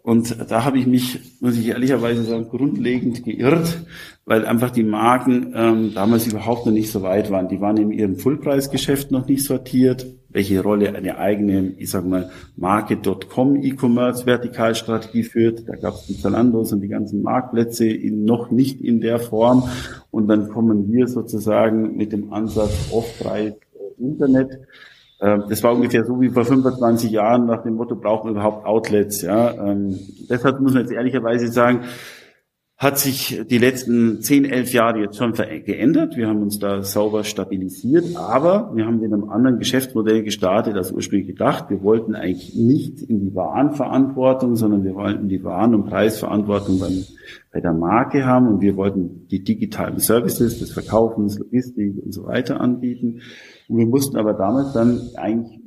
[0.06, 3.84] Und da habe ich mich, muss ich ehrlicherweise sagen, grundlegend geirrt,
[4.24, 7.48] weil einfach die Marken ähm, damals überhaupt noch nicht so weit waren.
[7.48, 10.06] Die waren in ihrem Fullpreisgeschäft noch nicht sortiert.
[10.28, 15.68] Welche Rolle eine eigene, ich sage mal, Marke.com E-Commerce Vertikalstrategie führt.
[15.68, 19.68] Da gab es die Zalandos und die ganzen Marktplätze in, noch nicht in der Form.
[20.12, 23.54] Und dann kommen wir sozusagen mit dem Ansatz Off-Preis
[23.98, 24.60] Internet
[25.18, 29.22] das war ungefähr so wie vor 25 Jahren nach dem Motto, brauchen wir überhaupt Outlets.
[29.22, 29.52] Ja?
[29.52, 29.98] Ähm,
[30.28, 31.84] deshalb muss man jetzt ehrlicherweise sagen,
[32.78, 36.14] hat sich die letzten 10, 11 Jahre jetzt schon geändert.
[36.14, 40.92] Wir haben uns da sauber stabilisiert, aber wir haben mit einem anderen Geschäftsmodell gestartet als
[40.92, 41.70] ursprünglich gedacht.
[41.70, 47.02] Wir wollten eigentlich nicht in die Warenverantwortung, sondern wir wollten die Waren- und Preisverantwortung beim,
[47.50, 52.26] bei der Marke haben und wir wollten die digitalen Services des Verkaufens, Logistik und so
[52.26, 53.22] weiter anbieten.
[53.68, 55.60] Und wir mussten aber damals dann eigentlich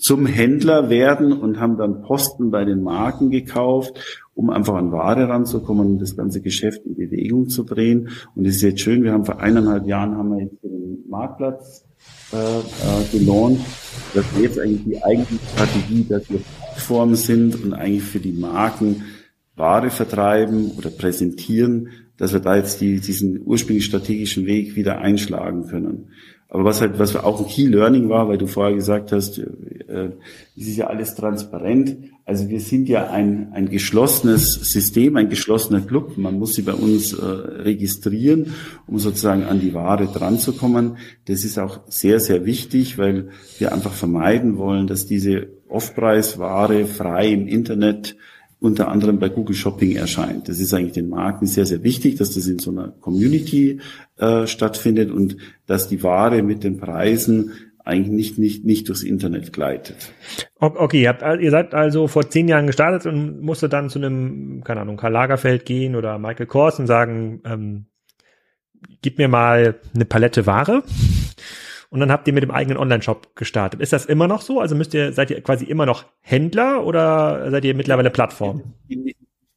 [0.00, 5.28] zum Händler werden und haben dann Posten bei den Marken gekauft, um einfach an Ware
[5.28, 8.08] ranzukommen und das ganze Geschäft in Bewegung zu drehen.
[8.34, 11.84] Und es ist jetzt schön, wir haben vor eineinhalb Jahren haben wir jetzt den Marktplatz
[12.32, 13.60] äh, äh, gelauncht.
[14.14, 16.40] Das ist jetzt eigentlich die eigentliche Strategie, dass wir
[16.72, 19.02] Plattform sind und eigentlich für die Marken
[19.56, 25.66] Ware vertreiben oder präsentieren, dass wir da jetzt die, diesen ursprünglich strategischen Weg wieder einschlagen
[25.66, 26.12] können.
[26.48, 30.10] Aber was halt, was auch ein Key Learning war, weil du vorher gesagt hast, äh,
[30.56, 31.96] es ist ja alles transparent.
[32.30, 36.16] Also wir sind ja ein, ein geschlossenes System, ein geschlossener Club.
[36.16, 38.54] Man muss sie bei uns äh, registrieren,
[38.86, 40.98] um sozusagen an die Ware dranzukommen.
[41.24, 47.32] Das ist auch sehr, sehr wichtig, weil wir einfach vermeiden wollen, dass diese Off-Preis-Ware frei
[47.32, 48.14] im Internet
[48.60, 50.48] unter anderem bei Google Shopping erscheint.
[50.48, 53.80] Das ist eigentlich den Marken sehr, sehr wichtig, dass das in so einer Community
[54.18, 57.54] äh, stattfindet und dass die Ware mit den Preisen
[57.90, 60.12] eigentlich nicht, nicht, nicht durchs Internet gleitet.
[60.58, 64.62] Okay, ihr, habt, ihr seid also vor zehn Jahren gestartet und musstet dann zu einem,
[64.64, 67.86] keine Ahnung, Karl Lagerfeld gehen oder Michael Kors und sagen, ähm,
[69.02, 70.82] gib mir mal eine Palette Ware.
[71.90, 73.80] Und dann habt ihr mit dem eigenen Online-Shop gestartet.
[73.80, 74.60] Ist das immer noch so?
[74.60, 78.74] Also müsst ihr, seid ihr quasi immer noch Händler oder seid ihr mittlerweile Plattform?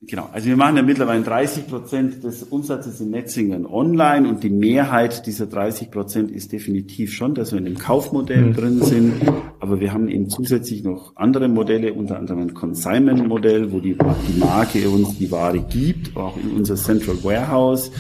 [0.05, 4.49] Genau, also wir machen ja mittlerweile 30 Prozent des Umsatzes in Netzingen online und die
[4.49, 8.53] Mehrheit dieser 30 Prozent ist definitiv schon, dass wir in dem Kaufmodell mhm.
[8.53, 9.13] drin sind,
[9.59, 14.39] aber wir haben eben zusätzlich noch andere Modelle, unter anderem ein Consignment-Modell, wo die, die
[14.39, 17.91] Marke uns die Ware gibt, auch in unser Central Warehouse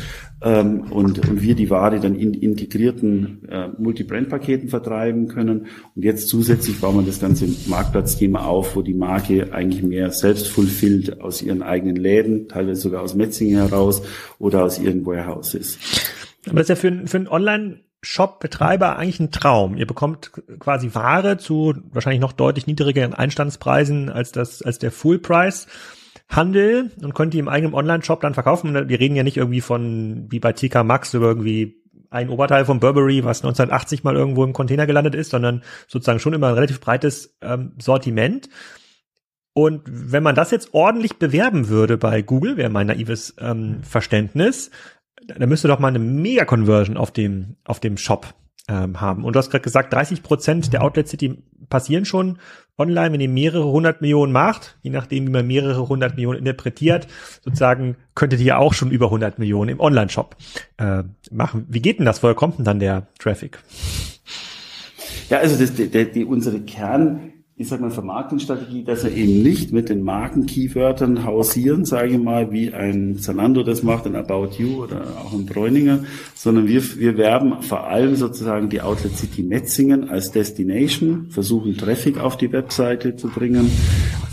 [0.43, 5.67] ähm, und, und wir die Ware dann in integrierten äh, Multi-Brand-Paketen vertreiben können.
[5.95, 10.49] Und jetzt zusätzlich bauen wir das ganze Marktplatzthema auf, wo die Marke eigentlich mehr selbst
[10.49, 14.01] fulfillt aus ihren eigenen Läden, teilweise sogar aus Metzingen heraus
[14.37, 15.79] oder aus ihren Warehouses.
[16.45, 19.77] Aber das ist ja für, für einen Online- Shop-Betreiber eigentlich ein Traum.
[19.77, 25.19] Ihr bekommt quasi Ware zu wahrscheinlich noch deutlich niedrigeren Einstandspreisen als das, als der Full
[25.19, 25.67] Price.
[26.29, 28.73] Handel und konnte die im eigenen Online-Shop dann verkaufen.
[28.73, 32.79] Wir reden ja nicht irgendwie von, wie bei TK Maxx über irgendwie ein Oberteil von
[32.79, 36.79] Burberry, was 1980 mal irgendwo im Container gelandet ist, sondern sozusagen schon immer ein relativ
[36.79, 38.49] breites ähm, Sortiment.
[39.53, 44.71] Und wenn man das jetzt ordentlich bewerben würde bei Google, wäre mein naives ähm, Verständnis,
[45.27, 48.33] dann müsste doch mal eine Mega-Conversion auf dem, auf dem Shop
[48.67, 49.23] ähm, haben.
[49.23, 52.39] Und du hast gerade gesagt, 30 Prozent der Outlets, die passieren schon
[52.77, 57.07] online, wenn ihr mehrere hundert Millionen macht, je nachdem, wie man mehrere hundert Millionen interpretiert,
[57.43, 60.35] sozusagen könntet ihr auch schon über 100 Millionen im Online-Shop
[60.77, 61.65] äh, machen.
[61.69, 62.23] Wie geht denn das?
[62.23, 63.59] Woher kommt denn dann der Traffic?
[65.29, 67.32] Ja, also das, die, die, unsere Kern
[67.63, 72.51] ich sag mal, Vermarktungsstrategie, dass er eben nicht mit den Marken-Keywörtern hausieren, sage ich mal,
[72.51, 75.99] wie ein Zalando das macht, ein About You oder auch ein Bräuninger,
[76.35, 82.19] sondern wir, wir werben vor allem sozusagen die Outlet City Metzingen als Destination, versuchen Traffic
[82.19, 83.71] auf die Webseite zu bringen.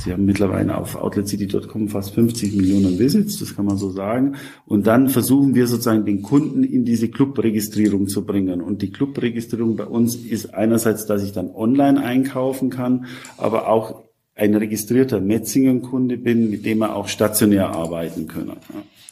[0.05, 4.37] Sie haben mittlerweile auf outletcity.com fast 50 Millionen Visits, das kann man so sagen.
[4.65, 8.63] Und dann versuchen wir sozusagen den Kunden in diese Clubregistrierung zu bringen.
[8.63, 14.05] Und die Clubregistrierung bei uns ist einerseits, dass ich dann online einkaufen kann, aber auch
[14.35, 18.57] ein registrierter Metzingen-Kunde bin, mit dem er auch stationär arbeiten können.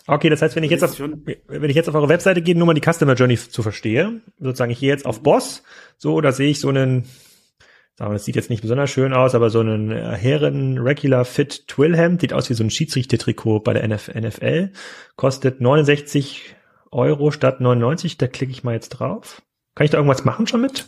[0.07, 2.67] Okay, das heißt, wenn ich jetzt auf, wenn ich jetzt auf eure Webseite gehe, nur
[2.67, 5.63] mal die Customer Journey zu verstehe, sozusagen ich gehe jetzt auf Boss,
[5.99, 7.28] so, da sehe ich so einen, wir,
[7.99, 12.21] das sieht jetzt nicht besonders schön aus, aber so einen äh, Herren Regular Fit Twillhemd,
[12.21, 14.71] sieht aus wie so ein Schiedsrichtertrikot bei der NFL,
[15.17, 16.55] kostet 69
[16.93, 19.43] Euro statt 99, da klicke ich mal jetzt drauf.
[19.75, 20.87] Kann ich da irgendwas machen schon mit?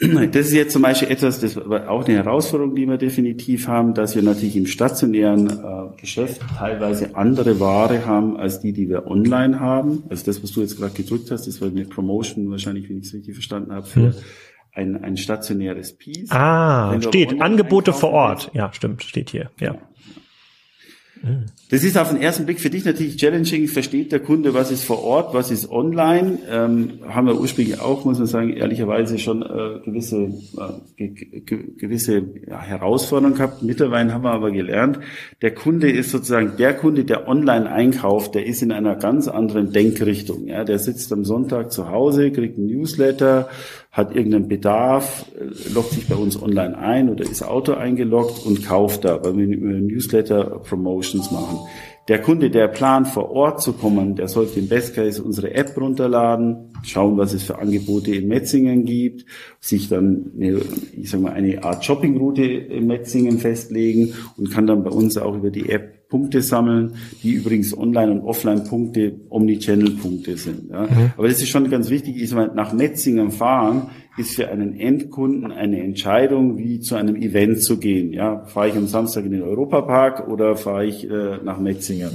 [0.00, 3.94] Das ist jetzt zum Beispiel etwas, das war auch eine Herausforderung, die wir definitiv haben,
[3.94, 9.06] dass wir natürlich im stationären äh, Geschäft teilweise andere Ware haben als die, die wir
[9.06, 10.02] online haben.
[10.08, 13.06] Also das, was du jetzt gerade gedrückt hast, das war eine Promotion, wahrscheinlich, wenn ich
[13.06, 14.14] es richtig verstanden habe, für hm.
[14.74, 16.30] Ein, ein stationäres Piece.
[16.30, 18.50] Ah, steht Angebote vor Ort.
[18.54, 19.50] Ja, stimmt, steht hier.
[19.60, 19.74] Ja.
[19.74, 19.78] ja.
[21.70, 23.66] Das ist auf den ersten Blick für dich natürlich challenging.
[23.66, 26.38] Versteht der Kunde, was ist vor Ort, was ist online?
[26.50, 30.34] Ähm, haben wir ursprünglich auch, muss man sagen, ehrlicherweise schon äh, gewisse,
[30.96, 33.62] äh, ge gewisse ja, Herausforderungen gehabt.
[33.62, 35.00] Mittlerweile haben wir aber gelernt,
[35.40, 39.72] der Kunde ist sozusagen der Kunde, der online einkauft, der ist in einer ganz anderen
[39.72, 40.46] Denkrichtung.
[40.46, 43.48] Ja, der sitzt am Sonntag zu Hause, kriegt ein Newsletter,
[43.94, 45.24] hat irgendeinen Bedarf,
[45.72, 49.46] loggt sich bei uns online ein oder ist Auto eingeloggt und kauft da, weil wir
[49.46, 51.60] Newsletter Promotions machen.
[52.08, 55.80] Der Kunde, der plant, vor Ort zu kommen, der sollte im Best Case unsere App
[55.80, 59.26] runterladen, schauen, was es für Angebote in Metzingen gibt,
[59.60, 60.60] sich dann eine,
[61.00, 65.36] ich sag mal, eine Art Shoppingroute in Metzingen festlegen und kann dann bei uns auch
[65.36, 70.70] über die App Punkte sammeln, die übrigens Online- und Offline-Punkte, Omnichannel-Punkte sind.
[70.70, 70.82] Ja.
[70.82, 71.12] Mhm.
[71.16, 75.50] Aber das ist schon ganz wichtig, ich meine, nach Metzingen fahren ist für einen Endkunden
[75.50, 78.12] eine Entscheidung, wie zu einem Event zu gehen.
[78.12, 82.12] Ja, fahre ich am Samstag in den Europapark oder fahre ich äh, nach Metzingen?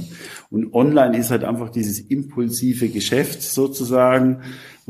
[0.48, 4.38] Und online ist halt einfach dieses impulsive Geschäft sozusagen.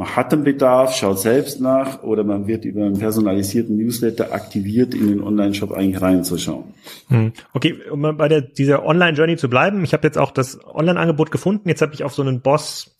[0.00, 4.94] Man hat einen Bedarf, schaut selbst nach oder man wird über einen personalisierten Newsletter aktiviert,
[4.94, 6.72] in den Online-Shop eigentlich reinzuschauen.
[7.08, 7.34] Hm.
[7.52, 11.68] Okay, um bei der, dieser Online-Journey zu bleiben, ich habe jetzt auch das Online-Angebot gefunden.
[11.68, 12.98] Jetzt habe ich auf so einen Boss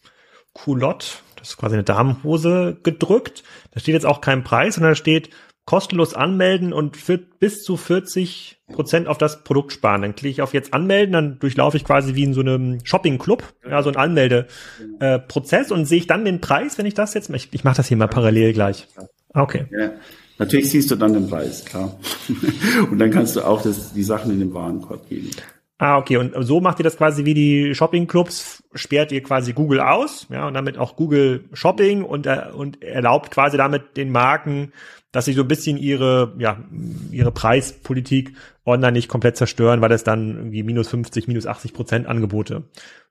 [0.53, 3.45] Culotte, das ist quasi eine Damenhose, gedrückt.
[3.73, 5.31] Da steht jetzt auch kein Preis, sondern da steht
[5.71, 10.03] kostenlos anmelden und für bis zu 40 Prozent auf das Produkt sparen.
[10.03, 13.45] Dann klicke ich auf jetzt anmelden, dann durchlaufe ich quasi wie in so einem Shopping-Club,
[13.71, 17.31] ja, so ein Anmeldeprozess äh, und sehe ich dann den Preis, wenn ich das jetzt,
[17.31, 18.89] ich, ich mache das hier mal parallel gleich.
[19.33, 19.67] Okay.
[19.71, 19.93] Ja.
[20.39, 21.97] Natürlich siehst du dann den Preis, klar.
[22.91, 25.31] und dann kannst du auch das, die Sachen in den Warenkorb geben.
[25.79, 26.17] Ah, okay.
[26.17, 30.49] Und so macht ihr das quasi wie die Shopping-Clubs, sperrt ihr quasi Google aus, ja,
[30.49, 34.73] und damit auch Google Shopping und, äh, und erlaubt quasi damit den Marken,
[35.13, 36.63] dass sie so ein bisschen ihre, ja,
[37.11, 42.07] ihre Preispolitik online nicht komplett zerstören, weil das dann irgendwie minus 50, minus 80 Prozent
[42.07, 42.65] Angebote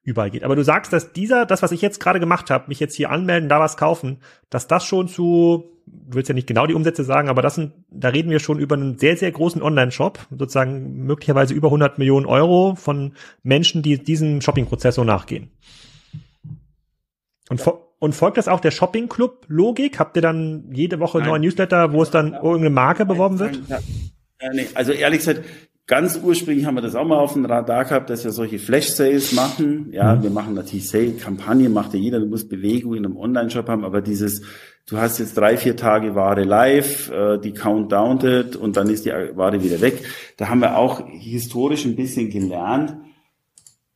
[0.03, 0.43] überall geht.
[0.43, 3.11] Aber du sagst, dass dieser, das, was ich jetzt gerade gemacht habe, mich jetzt hier
[3.11, 7.03] anmelden, da was kaufen, dass das schon zu du willst ja nicht genau die Umsätze
[7.03, 11.05] sagen, aber das sind, da reden wir schon über einen sehr, sehr großen Online-Shop, sozusagen
[11.05, 15.49] möglicherweise über 100 Millionen Euro von Menschen, die diesem Shopping-Prozess so nachgehen.
[17.49, 19.99] Und, fo und folgt das auch der Shopping-Club-Logik?
[19.99, 23.59] Habt ihr dann jede Woche neue Newsletter, wo es dann irgendeine Marke beworben wird?
[24.73, 25.43] Also ehrlich gesagt,
[25.89, 29.31] Ganz ursprünglich haben wir das auch mal auf dem Radar gehabt, dass wir solche Flash-Sales
[29.31, 29.87] machen.
[29.91, 30.21] Ja, mhm.
[30.21, 33.99] wir machen natürlich Sale-Kampagnen, macht ja jeder, du musst Bewegung in einem Online-Shop haben, aber
[33.99, 34.43] dieses,
[34.87, 39.09] du hast jetzt drei, vier Tage Ware live, äh, die countdowned und dann ist die
[39.09, 40.03] Ware wieder weg.
[40.37, 42.95] Da haben wir auch historisch ein bisschen gelernt,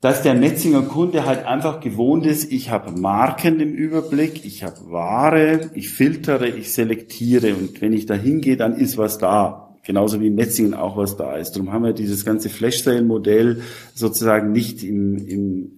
[0.04, 4.76] dass der Metzinger Kunde halt einfach gewohnt ist, ich habe Marken im Überblick, ich habe
[4.90, 10.20] Ware, ich filtere, ich selektiere und wenn ich da hingehe, dann ist was da genauso
[10.20, 11.54] wie in Metzingen auch was da ist.
[11.54, 13.62] Darum haben wir dieses ganze Flash-Sale-Modell
[13.94, 15.72] sozusagen nicht im, im,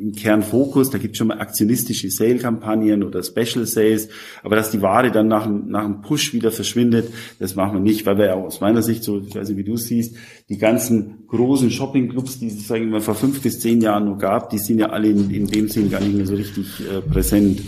[0.00, 0.90] im Kernfokus.
[0.90, 4.08] Da gibt es schon mal aktionistische Sale-Kampagnen oder Special Sales,
[4.42, 8.06] aber dass die Ware dann nach, nach einem Push wieder verschwindet, das machen wir nicht,
[8.06, 10.16] weil wir ja aus meiner Sicht, so ich weiß nicht, wie du siehst,
[10.48, 14.50] die ganzen großen Shopping-Clubs, die es sagen wir, vor fünf bis zehn Jahren nur gab,
[14.50, 17.60] die sind ja alle in, in dem Sinn gar nicht mehr so richtig äh, präsent.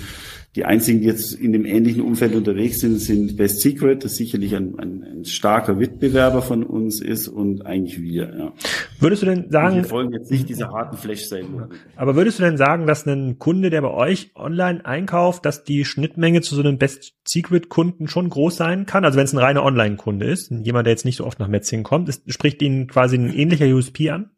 [0.59, 4.57] Die einzigen, die jetzt in dem ähnlichen Umfeld unterwegs sind, sind Best Secret, das sicherlich
[4.57, 8.35] ein, ein, ein starker Wettbewerber von uns ist und eigentlich wir.
[8.37, 8.53] Ja.
[8.99, 9.77] Würdest du denn sagen?
[9.77, 11.69] Wir folgen jetzt nicht dieser harten Flash-Sale.
[11.95, 15.85] Aber würdest du denn sagen, dass ein Kunde, der bei euch online einkauft, dass die
[15.85, 19.05] Schnittmenge zu so einem Best Secret-Kunden schon groß sein kann?
[19.05, 21.85] Also wenn es ein reiner Online-Kunde ist, jemand, der jetzt nicht so oft nach Metzingen
[21.85, 24.31] kommt, ist, spricht ihn quasi ein ähnlicher USP an?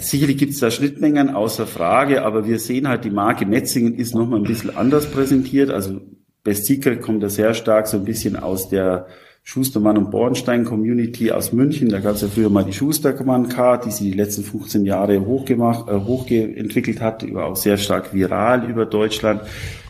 [0.00, 4.14] Sicherlich gibt es da Schnittmengen, außer Frage, aber wir sehen halt, die Marke Metzingen ist
[4.14, 5.70] nochmal ein bisschen anders präsentiert.
[5.70, 6.00] Also
[6.42, 9.06] Best Secret kommt da sehr stark so ein bisschen aus der
[9.42, 11.88] Schustermann und Bornstein Community aus München.
[11.88, 15.24] Da gab es ja früher mal die Schustermann Card, die sie die letzten 15 Jahre
[15.24, 19.42] hochgemacht, äh, hochgeentwickelt hat, über auch sehr stark viral über Deutschland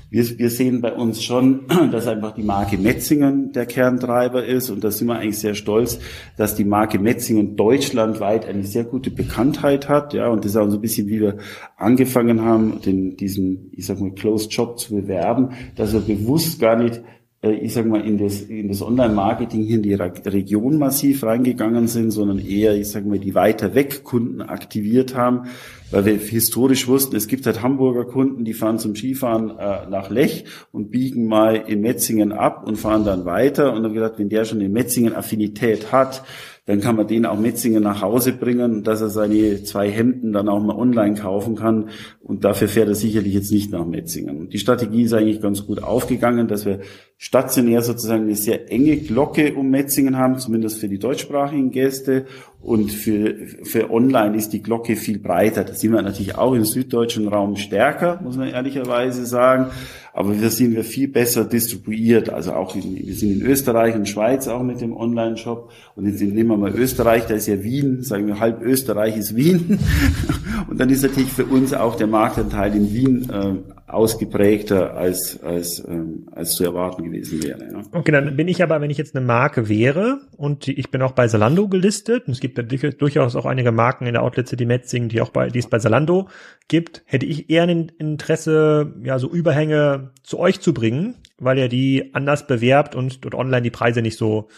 [0.08, 4.70] wir, wir sehen bei uns schon, dass einfach die Marke Metzingen der Kerntreiber ist.
[4.70, 5.98] Und da sind wir eigentlich sehr stolz,
[6.36, 10.68] dass die Marke Metzingen deutschlandweit eine sehr gute Bekanntheit hat, ja, und das ist auch
[10.68, 11.38] so ein bisschen, wie wir
[11.76, 16.76] angefangen haben, den, diesen, ich sag mal, Closed Job zu bewerben, dass wir bewusst gar
[16.76, 17.02] nicht
[17.42, 22.10] ich sag mal, in das, in das Online-Marketing hier in die Region massiv reingegangen sind,
[22.10, 25.42] sondern eher, ich sag mal, die weiter weg Kunden aktiviert haben,
[25.90, 30.10] weil wir historisch wussten, es gibt halt Hamburger Kunden, die fahren zum Skifahren äh, nach
[30.10, 34.28] Lech und biegen mal in Metzingen ab und fahren dann weiter und dann gedacht, wenn
[34.28, 36.24] der schon in Metzingen Affinität hat,
[36.66, 40.48] dann kann man den auch Metzingen nach Hause bringen, dass er seine zwei Hemden dann
[40.48, 41.90] auch mal online kaufen kann.
[42.20, 44.36] Und dafür fährt er sicherlich jetzt nicht nach Metzingen.
[44.36, 46.80] Und die Strategie ist eigentlich ganz gut aufgegangen, dass wir
[47.18, 52.26] stationär sozusagen eine sehr enge Glocke um Metzingen haben, zumindest für die deutschsprachigen Gäste.
[52.60, 55.62] Und für, für online ist die Glocke viel breiter.
[55.62, 59.70] Da sind wir natürlich auch im süddeutschen Raum stärker, muss man ehrlicherweise sagen.
[60.12, 62.28] Aber wir sind wir viel besser distribuiert.
[62.28, 65.70] Also auch in, wir sind in Österreich und Schweiz auch mit dem Online-Shop.
[65.94, 69.36] Und jetzt nehmen wir mal Österreich, da ist ja Wien, sagen wir halb Österreich ist
[69.36, 69.78] Wien.
[70.68, 75.82] Und dann ist natürlich für uns auch der Marktanteil in Wien äh, ausgeprägter als, als,
[75.86, 77.60] ähm, als zu erwarten gewesen wäre.
[77.72, 77.82] Ja.
[77.92, 81.12] Okay, dann bin ich aber, wenn ich jetzt eine Marke wäre und ich bin auch
[81.12, 84.66] bei Salando gelistet, und es gibt ja durchaus auch einige Marken in der Outlet City
[84.66, 86.28] Metzing, die auch bei, die es bei Salando
[86.66, 91.68] gibt, hätte ich eher ein Interesse, ja, so Überhänge zu euch zu bringen, weil ihr
[91.68, 94.48] die anders bewerbt und dort online die Preise nicht so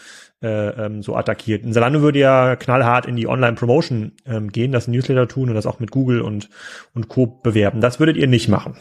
[0.41, 1.63] äh, ähm, so attackiert.
[1.63, 5.65] In Salando würde ja knallhart in die Online-Promotion ähm, gehen, das Newsletter tun und das
[5.65, 6.49] auch mit Google und,
[6.95, 7.25] und Co.
[7.25, 7.81] bewerben.
[7.81, 8.77] Das würdet ihr nicht machen.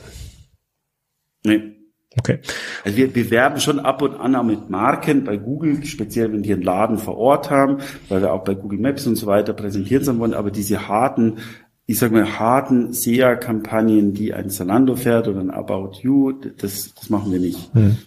[1.45, 1.75] Nee.
[2.19, 2.41] Okay.
[2.85, 6.53] Also wir bewerben schon ab und an auch mit Marken bei Google, speziell wenn die
[6.53, 10.05] einen Laden vor Ort haben, weil wir auch bei Google Maps und so weiter präsentiert
[10.05, 11.39] sein wollen, aber diese harten,
[11.87, 17.11] ich sag mal, harten SEA-Kampagnen, die ein Zalando fährt oder ein About You, das, das
[17.11, 17.73] machen wir nicht.
[17.75, 17.99] Hm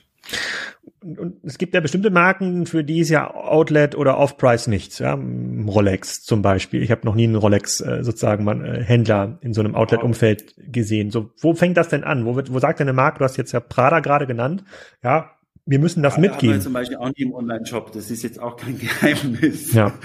[1.03, 4.99] und es gibt ja bestimmte Marken, für die ist ja Outlet oder Off-Price nichts.
[4.99, 5.19] Ja?
[5.67, 6.83] Rolex zum Beispiel.
[6.83, 10.55] Ich habe noch nie einen Rolex äh, sozusagen mal, äh, Händler in so einem Outlet-Umfeld
[10.71, 11.09] gesehen.
[11.09, 12.25] So, wo fängt das denn an?
[12.25, 14.63] Wo, wird, wo sagt denn eine Marke, du hast jetzt ja Prada gerade genannt,
[15.03, 15.31] ja,
[15.65, 16.55] wir müssen das Prada mitgeben.
[16.55, 17.91] Wir zum Beispiel auch nicht im Online-Shop.
[17.91, 19.73] Das ist jetzt auch kein Geheimnis.
[19.73, 19.93] Ja.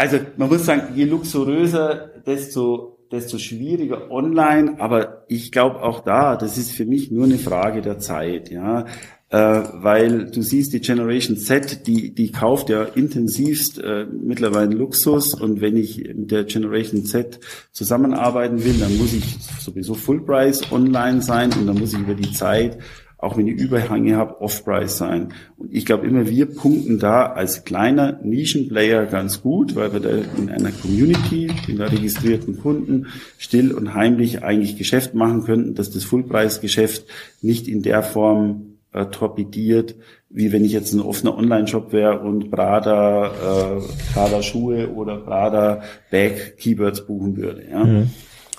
[0.00, 4.76] Also man muss sagen, je luxuriöser, desto desto schwieriger online.
[4.78, 8.50] Aber ich glaube auch da, das ist für mich nur eine Frage der Zeit.
[8.50, 8.86] Ja,
[9.30, 15.34] äh, weil du siehst, die Generation Z, die, die kauft ja intensivst äh, mittlerweile Luxus
[15.34, 17.38] und wenn ich mit der Generation Z
[17.72, 19.24] zusammenarbeiten will, dann muss ich
[19.60, 22.78] sowieso Full Price online sein und dann muss ich über die Zeit
[23.20, 25.34] auch wenn ich Überhänge habe, Off-Price sein.
[25.56, 30.10] Und ich glaube immer, wir punkten da als kleiner Nischenplayer ganz gut, weil wir da
[30.10, 35.90] in einer Community, in der registrierten Kunden, still und heimlich eigentlich Geschäft machen könnten, dass
[35.90, 37.06] das Fullpreis-Geschäft
[37.42, 39.94] nicht in der Form äh, torpediert,
[40.28, 45.82] wie wenn ich jetzt ein offener Online-Shop wäre und Prada, äh, Prada Schuhe oder Prada
[46.10, 47.64] Bag Keywords buchen würde.
[47.70, 47.84] Ja.
[47.84, 48.10] Mhm.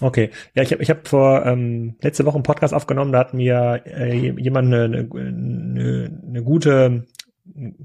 [0.01, 3.33] Okay, ja, ich habe ich hab vor ähm, letzte Woche einen Podcast aufgenommen, da hat
[3.33, 7.03] mir äh, jemand eine, eine, eine, eine gute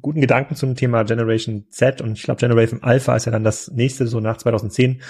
[0.00, 3.70] guten Gedanken zum Thema Generation Z und ich glaube Generation Alpha ist ja dann das
[3.70, 5.00] nächste, so nach 2010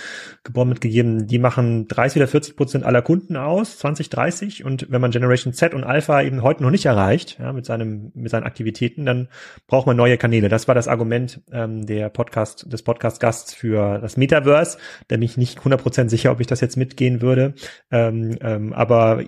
[0.42, 1.26] geboren mitgegeben.
[1.26, 5.74] Die machen 30 oder 40 Prozent aller Kunden aus, 2030 und wenn man Generation Z
[5.74, 9.28] und Alpha eben heute noch nicht erreicht, ja, mit seinem, mit seinen Aktivitäten, dann
[9.66, 10.48] braucht man neue Kanäle.
[10.48, 14.78] Das war das Argument ähm, der Podcast, des Podcast-Gasts für das Metaverse,
[15.10, 17.54] der mich nicht 100 Prozent sicher, ob ich das jetzt mitgehen würde.
[17.90, 19.22] Ähm, ähm, aber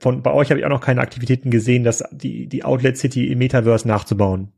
[0.00, 3.30] von, bei euch habe ich auch noch keine Aktivitäten gesehen, dass die, die Outlet City
[3.30, 4.52] im Metaverse nachzubauen.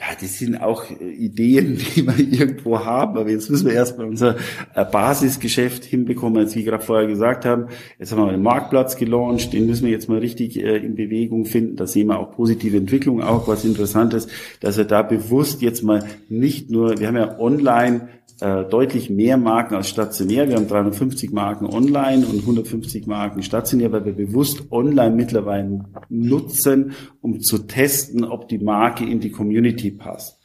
[0.00, 4.06] Ja, das sind auch äh, Ideen, die wir irgendwo haben, aber jetzt müssen wir erstmal
[4.06, 4.36] unser
[4.74, 7.66] äh, Basisgeschäft hinbekommen, als wir gerade vorher gesagt haben.
[7.98, 11.46] Jetzt haben wir einen Marktplatz gelauncht, den müssen wir jetzt mal richtig äh, in Bewegung
[11.46, 11.74] finden.
[11.74, 14.28] Da sehen wir auch positive Entwicklung, auch was Interessantes,
[14.60, 18.08] dass wir da bewusst jetzt mal nicht nur, wir haben ja online
[18.40, 20.48] äh, deutlich mehr Marken als stationär.
[20.48, 26.92] Wir haben 350 Marken online und 150 Marken stationär, weil wir bewusst online mittlerweile nutzen,
[27.20, 30.38] um zu testen, ob die Marke in die Community passt.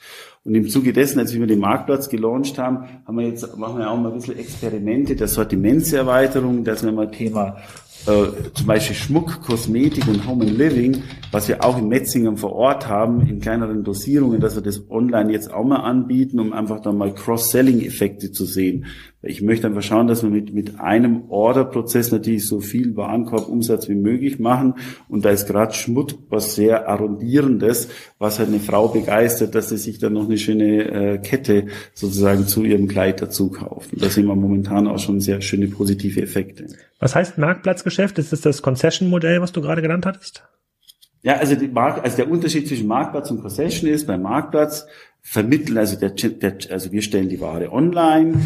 [0.45, 3.89] Und im Zuge dessen, als wir den Marktplatz gelauncht haben, haben wir jetzt, machen wir
[3.89, 7.57] auch mal ein bisschen Experimente der Sortimentserweiterung, dass wir mal Thema
[8.07, 12.53] äh, zum Beispiel Schmuck, Kosmetik und Home and Living, was wir auch in Metzingen vor
[12.53, 16.81] Ort haben, in kleineren Dosierungen, dass wir das online jetzt auch mal anbieten, um einfach
[16.81, 18.85] dann mal Cross-Selling-Effekte zu sehen.
[19.25, 23.95] Ich möchte einfach schauen, dass wir mit, mit einem Order-Prozess natürlich so viel Warenkorbumsatz wie
[23.95, 24.75] möglich machen.
[25.07, 27.87] Und da ist gerade Schmuck was sehr Arrondierendes,
[28.19, 32.47] was halt eine Frau begeistert, dass sie sich dann noch eine schöne äh, Kette sozusagen
[32.47, 33.93] zu ihrem Kleid dazu kauft.
[33.93, 36.67] Und da sehen wir momentan auch schon sehr schöne positive Effekte.
[36.99, 38.19] Was heißt Marktplatzgeschäft?
[38.19, 40.43] Ist das das Concession-Modell, was du gerade genannt hattest?
[41.21, 44.85] Ja, also, die Mark also der Unterschied zwischen Marktplatz und Concession ist, beim Marktplatz
[45.21, 48.41] vermitteln, also der, der, also wir stellen die Ware online,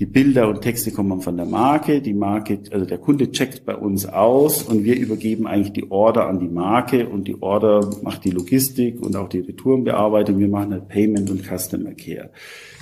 [0.00, 2.00] die Bilder und Texte kommen von der Marke.
[2.00, 6.26] Die Marke, also der Kunde checkt bei uns aus und wir übergeben eigentlich die Order
[6.26, 10.38] an die Marke und die Order macht die Logistik und auch die Retourenbearbeitung.
[10.38, 12.30] Wir machen halt Payment und Customer Care.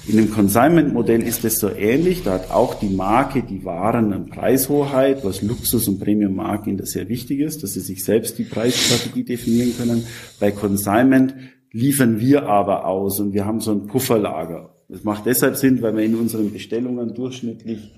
[0.06, 2.22] In dem Consignment-Modell ist es so ähnlich.
[2.22, 7.08] Da hat auch die Marke die Waren an Preishoheit, was Luxus- und Premium-Marken das sehr
[7.08, 10.06] wichtig ist, dass sie sich selbst die Preisstrategie definieren können.
[10.38, 11.34] Bei Consignment
[11.72, 14.77] liefern wir aber aus und wir haben so ein Pufferlager.
[14.88, 17.92] Das macht deshalb Sinn, weil wir in unseren Bestellungen durchschnittlich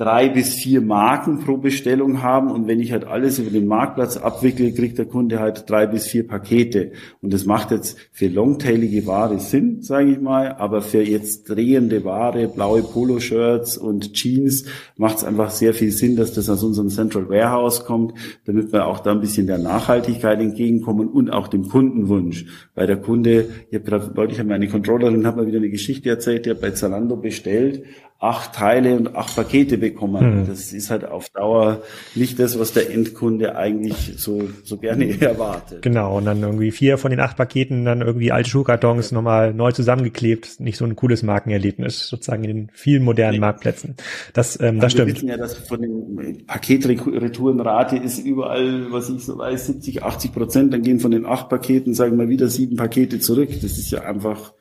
[0.00, 2.50] drei bis vier Marken pro Bestellung haben.
[2.50, 6.06] Und wenn ich halt alles über den Marktplatz abwickle, kriegt der Kunde halt drei bis
[6.06, 6.92] vier Pakete.
[7.20, 12.02] Und das macht jetzt für longtailige Ware Sinn, sage ich mal, aber für jetzt drehende
[12.02, 14.64] Ware, blaue Poloshirts und Jeans
[14.96, 18.14] macht es einfach sehr viel Sinn, dass das aus unserem Central Warehouse kommt,
[18.46, 22.96] damit wir auch da ein bisschen der Nachhaltigkeit entgegenkommen und auch dem Kundenwunsch, weil der
[22.96, 26.50] Kunde, ich habe gerade deutlich an meine Controllerin hat mal wieder eine Geschichte erzählt, die
[26.50, 27.84] hat bei Zalando bestellt,
[28.20, 30.42] acht Teile und acht Pakete bekommen.
[30.42, 30.46] Mhm.
[30.46, 31.82] Das ist halt auf Dauer
[32.14, 35.80] nicht das, was der Endkunde eigentlich so, so gerne erwartet.
[35.80, 39.14] Genau, und dann irgendwie vier von den acht Paketen dann irgendwie alte Schuhkartons ja.
[39.14, 40.60] nochmal neu zusammengeklebt.
[40.60, 43.40] Nicht so ein cooles Markenerlebnis, sozusagen in den vielen modernen nee.
[43.40, 43.96] Marktplätzen.
[44.34, 45.08] Das, ähm, das stimmt.
[45.08, 50.32] Wir wissen ja, dass von den Paketretourenrate ist überall, was ich so weiß, 70, 80
[50.32, 50.74] Prozent.
[50.74, 53.48] Dann gehen von den acht Paketen, sagen wir wieder sieben Pakete zurück.
[53.62, 54.52] Das ist ja einfach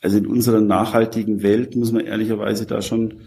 [0.00, 3.20] also in unserer nachhaltigen Welt muss man ehrlicherweise da schon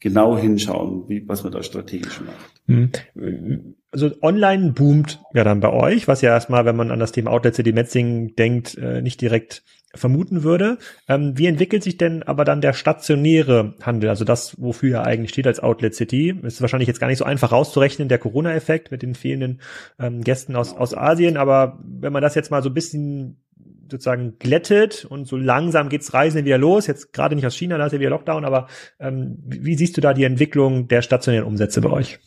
[0.00, 2.62] genau hinschauen, wie, was man da strategisch macht.
[2.66, 3.74] Hm.
[3.90, 7.30] Also online boomt ja dann bei euch, was ja erstmal, wenn man an das Thema
[7.30, 9.62] Outlet City Metzing denkt, äh, nicht direkt
[9.94, 10.76] vermuten würde.
[11.08, 15.30] Ähm, wie entwickelt sich denn aber dann der stationäre Handel, also das, wofür er eigentlich
[15.30, 16.38] steht als Outlet City?
[16.42, 19.60] Ist wahrscheinlich jetzt gar nicht so einfach rauszurechnen, der Corona-Effekt mit den fehlenden
[19.98, 23.38] ähm, Gästen aus, aus Asien, aber wenn man das jetzt mal so ein bisschen
[23.90, 26.86] sozusagen glättet und so langsam geht's Reisen wieder los.
[26.86, 28.68] Jetzt gerade nicht aus China, da ist ja wieder Lockdown, aber
[29.00, 32.18] ähm, wie, wie siehst du da die Entwicklung der stationären Umsätze bei euch?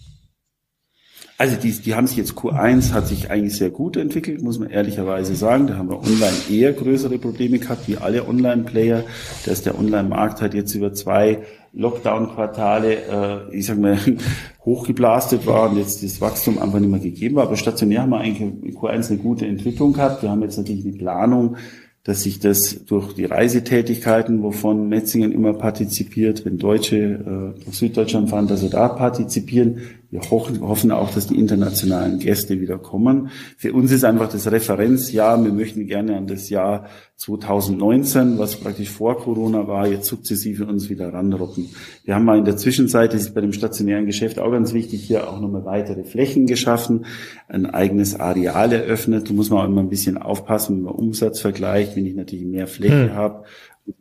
[1.39, 4.69] Also die, die haben sich jetzt Q1 hat sich eigentlich sehr gut entwickelt, muss man
[4.69, 5.67] ehrlicherweise sagen.
[5.67, 9.05] Da haben wir online eher größere Probleme gehabt wie alle Online-Player.
[9.45, 13.97] Da ist der Online-Markt halt jetzt über zwei Lockdown-Quartale, äh, ich sag mal,
[14.65, 17.43] hochgeblastet war und jetzt das Wachstum einfach nicht mehr gegeben war.
[17.43, 20.21] Aber stationär haben wir eigentlich in Q1 eine gute Entwicklung gehabt.
[20.21, 21.55] Wir haben jetzt natürlich eine Planung,
[22.03, 28.29] dass sich das durch die Reisetätigkeiten, wovon Metzingen immer partizipiert, wenn Deutsche äh, nach Süddeutschland
[28.29, 29.81] fahren, dass sie da partizipieren,
[30.11, 33.29] wir hoffen, hoffen auch, dass die internationalen Gäste wieder kommen.
[33.57, 36.87] Für uns ist einfach das Referenzjahr, wir möchten gerne an das Jahr
[37.17, 41.69] 2019, was praktisch vor Corona war, jetzt sukzessive uns wieder ranroppen.
[42.05, 45.03] Wir haben mal in der Zwischenzeit, das ist bei dem stationären Geschäft auch ganz wichtig,
[45.03, 47.05] hier auch nochmal weitere Flächen geschaffen,
[47.47, 49.29] ein eigenes Areal eröffnet.
[49.29, 52.45] Da muss man auch immer ein bisschen aufpassen, wenn man Umsatz vergleicht, wenn ich natürlich
[52.45, 53.13] mehr Fläche hm.
[53.13, 53.45] habe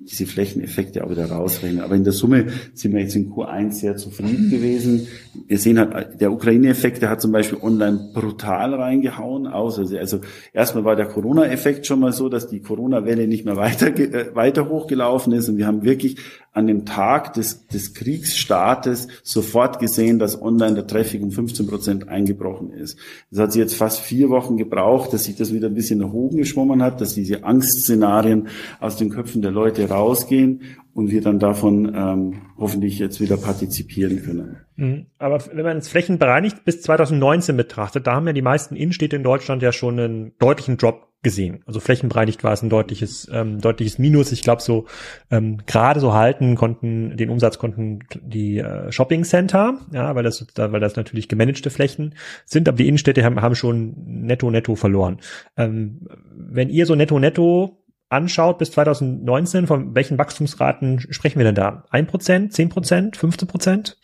[0.01, 1.83] diese Flächeneffekte auch wieder rausrechnen.
[1.83, 5.07] Aber in der Summe sind wir jetzt in Q1 sehr zufrieden gewesen.
[5.47, 9.79] Wir sehen halt, der Ukraine-Effekt, der hat zum Beispiel online brutal reingehauen aus.
[9.79, 10.21] Also, also
[10.53, 14.69] erstmal war der Corona-Effekt schon mal so, dass die Corona-Welle nicht mehr weiter, äh, weiter
[14.69, 15.49] hochgelaufen ist.
[15.49, 16.17] Und wir haben wirklich
[16.59, 22.09] an dem Tag des, des Kriegsstartes sofort gesehen, dass online der Traffic um 15 Prozent
[22.09, 22.99] eingebrochen ist.
[23.31, 26.13] Das hat sich jetzt fast vier Wochen gebraucht, dass sich das wieder ein bisschen nach
[26.13, 28.49] oben geschwommen hat, dass diese Angstszenarien
[28.81, 30.63] aus den Köpfen der Leute rausgehen
[30.95, 34.68] und wir dann davon ähm, hoffentlich jetzt wieder partizipieren können.
[34.79, 35.07] Mhm.
[35.19, 39.25] Aber wenn man es flächenbereinigt bis 2019 betrachtet, da haben ja die meisten Innenstädte in
[39.25, 41.65] Deutschland ja schon einen deutlichen Drop gesehen.
[41.67, 44.31] Also flächenbereinigt war es ein deutliches, ähm, deutliches Minus.
[44.31, 44.87] Ich glaube, so
[45.33, 50.47] ähm, gerade so halten konnten, den Umsatz konnten die äh, Shopping Center, ja, weil das,
[50.55, 52.15] weil das natürlich gemanagte Flächen
[52.45, 55.19] sind, aber die Innenstädte haben, haben schon netto netto verloren.
[55.57, 56.07] Ähm,
[56.37, 61.85] wenn ihr so netto netto anschaut bis 2019, von welchen Wachstumsraten sprechen wir denn da?
[61.91, 63.99] Ein Prozent, zehn Prozent, 15 Prozent?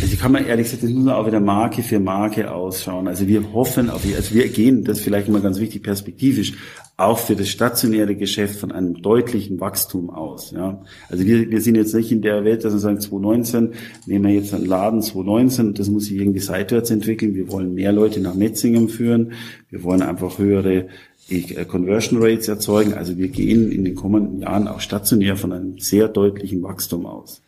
[0.00, 3.08] Also kann man ehrlich gesagt, das muss man auch wieder Marke für Marke ausschauen.
[3.08, 6.54] Also wir hoffen auf, also wir gehen, das vielleicht mal ganz wichtig perspektivisch,
[6.96, 10.52] auch für das stationäre Geschäft von einem deutlichen Wachstum aus.
[10.52, 10.82] Ja.
[11.10, 13.74] Also wir, wir sind jetzt nicht in der Welt, dass wir sagen, 2019
[14.06, 17.34] nehmen wir jetzt einen Laden 2019 das muss sich irgendwie seitwärts entwickeln.
[17.34, 19.32] Wir wollen mehr Leute nach Metzingen führen.
[19.68, 20.88] Wir wollen einfach höhere
[21.28, 22.94] äh, Conversion Rates erzeugen.
[22.94, 27.42] Also wir gehen in den kommenden Jahren auch stationär von einem sehr deutlichen Wachstum aus.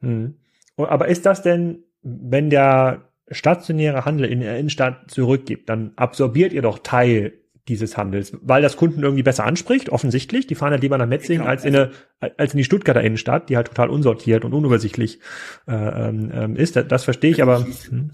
[0.00, 0.34] Mhm.
[0.76, 6.62] Aber ist das denn, wenn der stationäre Handel in der Innenstadt zurückgibt, dann absorbiert ihr
[6.62, 7.34] doch Teil
[7.68, 10.48] dieses Handels, weil das Kunden irgendwie besser anspricht, offensichtlich.
[10.48, 11.90] Die fahren halt lieber nach Metzingen als in, eine,
[12.36, 15.20] als in die Stuttgarter Innenstadt, die halt total unsortiert und unübersichtlich
[15.68, 16.74] äh, ähm, ist.
[16.74, 17.64] Das, das verstehe ich, aber.
[17.88, 18.10] Hm.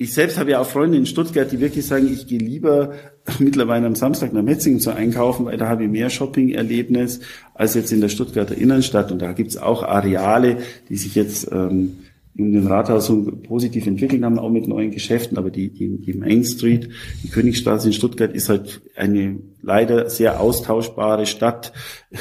[0.00, 2.92] Ich selbst habe ja auch Freunde in Stuttgart, die wirklich sagen, ich gehe lieber
[3.40, 7.18] mittlerweile am Samstag nach Metzingen zu einkaufen, weil da habe ich mehr Shopping-Erlebnis
[7.52, 9.10] als jetzt in der Stuttgarter Innenstadt.
[9.10, 11.96] Und da gibt es auch Areale, die sich jetzt ähm,
[12.38, 13.12] in den Rathaus
[13.42, 15.38] positiv entwickelt haben, auch mit neuen Geschäften.
[15.38, 16.88] Aber die, die, die Main Street,
[17.24, 21.72] die Königstraße in Stuttgart ist halt eine leider sehr austauschbare Stadt,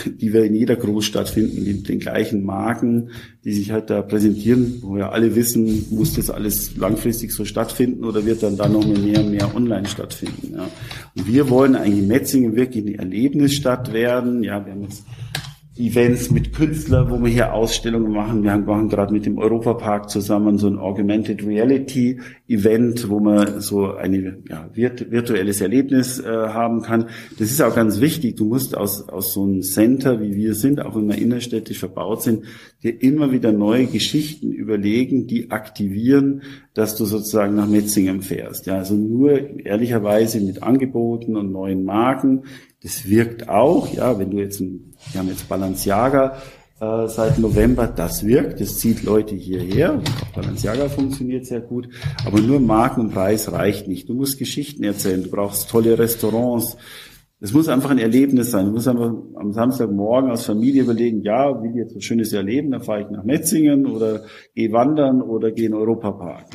[0.07, 3.11] die wir in jeder Großstadt finden, mit den gleichen Marken,
[3.43, 8.03] die sich halt da präsentieren, wo wir alle wissen, muss das alles langfristig so stattfinden
[8.03, 10.55] oder wird dann da noch mehr und mehr online stattfinden.
[10.55, 10.67] Ja.
[11.15, 14.41] Und wir wollen eigentlich in Metzingen wirklich eine Erlebnisstadt werden.
[14.41, 15.03] Ja, wir haben jetzt
[15.79, 18.43] Events mit Künstlern, wo wir hier Ausstellungen machen.
[18.43, 23.93] Wir machen gerade mit dem Europapark zusammen so ein Augmented Reality Event, wo man so
[23.93, 27.09] ein ja, virtuelles Erlebnis äh, haben kann.
[27.37, 28.37] Das ist auch ganz wichtig.
[28.37, 32.23] Du musst aus, aus so einem Center, wie wir sind, auch wenn wir innerstädtisch verbaut
[32.23, 32.43] sind,
[32.83, 36.41] dir immer wieder neue Geschichten überlegen, die aktivieren,
[36.73, 38.65] dass du sozusagen nach Metzingen fährst.
[38.65, 42.43] Ja, also nur ehrlicherweise mit Angeboten und neuen Marken
[42.83, 46.37] das wirkt auch, ja, wenn du jetzt, ein, wir haben jetzt Balenciaga
[46.79, 50.01] äh, seit November, das wirkt, das zieht Leute hierher.
[50.35, 51.89] Balenciaga funktioniert sehr gut,
[52.25, 54.09] aber nur Marken und Preis reicht nicht.
[54.09, 56.77] Du musst Geschichten erzählen, du brauchst tolle Restaurants,
[57.39, 58.65] es muss einfach ein Erlebnis sein.
[58.65, 62.71] Du musst einfach am Samstagmorgen als Familie überlegen, ja, will ich jetzt ein schönes erleben,
[62.71, 64.23] dann fahre ich nach Metzingen oder
[64.55, 66.45] gehe wandern oder gehe in den Europapark.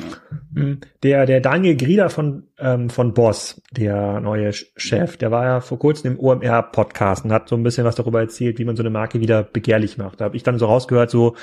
[0.55, 0.77] Ne?
[1.01, 5.79] Der, der Daniel Grieder von, ähm, von Boss, der neue Chef, der war ja vor
[5.79, 8.89] kurzem im OMR-Podcast und hat so ein bisschen was darüber erzählt, wie man so eine
[8.89, 10.19] Marke wieder begehrlich macht.
[10.19, 11.35] Da habe ich dann so rausgehört, so,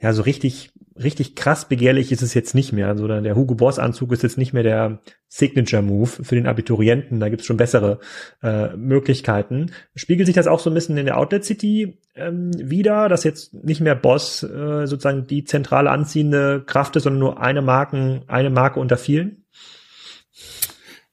[0.00, 0.72] ja, so richtig
[1.02, 2.88] richtig krass begehrlich ist es jetzt nicht mehr.
[2.88, 7.20] Also der Hugo Boss Anzug ist jetzt nicht mehr der Signature Move für den Abiturienten.
[7.20, 7.98] Da gibt es schon bessere
[8.42, 9.72] äh, Möglichkeiten.
[9.94, 13.54] Spiegelt sich das auch so ein bisschen in der Outlet City ähm, wieder, dass jetzt
[13.54, 18.50] nicht mehr Boss äh, sozusagen die zentrale anziehende Kraft ist, sondern nur eine Marken, eine
[18.50, 19.44] Marke unter vielen?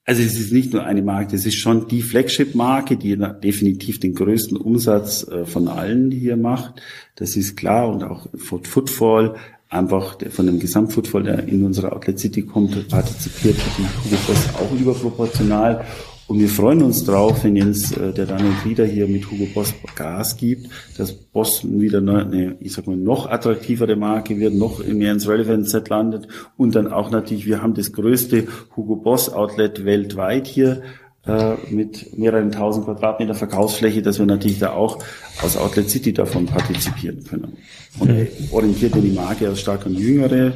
[0.05, 4.13] Also es ist nicht nur eine Marke, es ist schon die Flagship-Marke, die definitiv den
[4.13, 6.81] größten Umsatz äh, von allen hier macht.
[7.15, 9.35] Das ist klar und auch Footfall
[9.73, 15.85] einfach von dem Gesamtfootfall, der in unsere Outlet City kommt, partizipiert Hugo Boss auch überproportional.
[16.25, 19.73] Und wir freuen uns drauf, wenn jetzt äh, der Daniel Frieder hier mit Hugo Boss
[19.95, 25.11] Gas gibt, dass Boss wieder eine, ich sag mal, noch attraktivere Marke wird, noch mehr
[25.11, 29.83] ins Relevant Set landet und dann auch natürlich, wir haben das größte Hugo Boss Outlet
[29.83, 30.81] weltweit hier
[31.25, 35.03] äh, mit mehreren tausend Quadratmeter Verkaufsfläche, dass wir natürlich da auch
[35.41, 37.57] aus Outlet City davon partizipieren können.
[37.99, 38.27] Und mhm.
[38.51, 40.53] orientiert die Marke aus stark an Jüngere,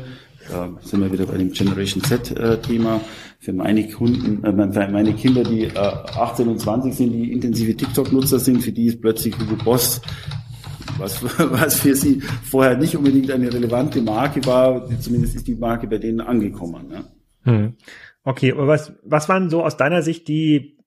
[0.49, 3.01] da sind wir wieder bei dem Generation Z-Thema.
[3.39, 7.75] Für meine Kunden, äh, für meine Kinder, die äh, 18 und 20 sind, die intensive
[7.75, 10.01] TikTok-Nutzer sind, für die ist plötzlich Hugo Boss
[10.97, 15.87] was, was für sie vorher nicht unbedingt eine relevante Marke war, zumindest ist die Marke
[15.87, 16.87] bei denen angekommen.
[16.87, 17.03] Ne?
[17.43, 17.73] Hm.
[18.27, 20.77] Okay, aber was, was waren so aus deiner Sicht die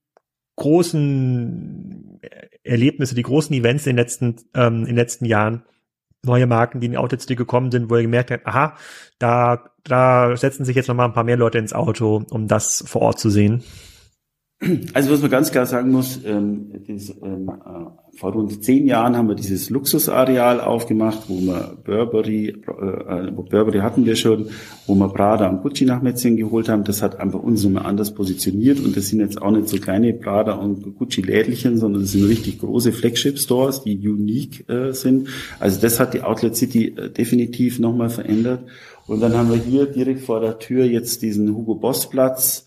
[0.56, 2.20] großen
[2.62, 5.62] Erlebnisse, die großen Events in den letzten, ähm, in den letzten Jahren,
[6.22, 8.76] neue Marken, die in die Outlets gekommen sind, wo ihr gemerkt habt, aha,
[9.18, 12.84] da, da setzen sich jetzt noch mal ein paar mehr Leute ins Auto, um das
[12.86, 13.64] vor Ort zu sehen?
[14.92, 19.16] Also was man ganz klar sagen muss, ähm, das, ähm, äh, vor rund zehn Jahren
[19.16, 24.50] haben wir dieses Luxusareal aufgemacht, wo wir Burberry, äh, äh, Burberry hatten wir schon,
[24.86, 26.84] wo wir Prada und Gucci nach Metzingen geholt haben.
[26.84, 30.12] Das hat einfach uns nochmal anders positioniert und das sind jetzt auch nicht so kleine
[30.12, 35.28] Prada und Gucci Lädlichen, sondern das sind richtig große Flagship Stores, die unique äh, sind.
[35.58, 38.64] Also das hat die Outlet City äh, definitiv nochmal verändert.
[39.06, 42.66] Und dann haben wir hier direkt vor der Tür jetzt diesen Hugo Boss Platz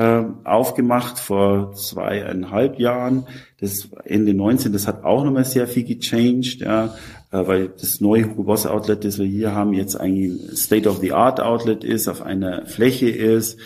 [0.00, 3.26] äh, aufgemacht vor zweieinhalb Jahren.
[3.60, 6.94] Das Ende 19, das hat auch nochmal sehr viel gechanged, ja,
[7.30, 11.40] äh, weil das neue Hugo Boss Outlet, das wir hier haben, jetzt eigentlich ein State-of-the-Art
[11.40, 13.58] Outlet ist, auf einer Fläche ist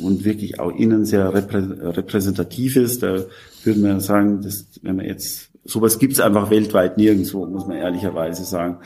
[0.00, 3.02] und wirklich auch innen sehr reprä repräsentativ ist.
[3.02, 3.24] Da
[3.64, 8.44] würde man sagen, dass, wenn man jetzt, sowas gibt's einfach weltweit nirgendwo, muss man ehrlicherweise
[8.44, 8.78] sagen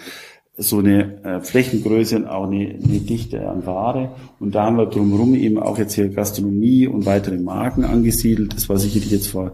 [0.57, 4.15] so eine äh, Flächengröße und auch eine, eine Dichte an Ware.
[4.41, 8.55] Und da haben wir drumherum eben auch jetzt hier Gastronomie und weitere Marken angesiedelt.
[8.55, 9.53] Das war sicherlich jetzt vor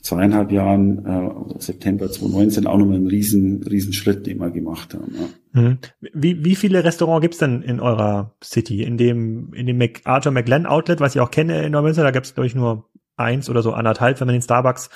[0.00, 5.14] zweieinhalb Jahren, äh, September 2019, auch nochmal ein riesen, riesen Schritt, den wir gemacht haben.
[5.14, 5.60] Ja.
[5.60, 5.78] Mhm.
[6.14, 8.82] Wie, wie viele Restaurants gibt's denn in eurer City?
[8.82, 12.34] In dem, in dem MacArthur McLennan Outlet, was ich auch kenne in Neumünster, da gibt's
[12.34, 14.88] glaube ich nur eins oder so anderthalb, wenn man den Starbucks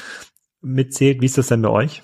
[0.63, 1.21] mitzählt.
[1.21, 2.03] Wie ist das denn bei euch?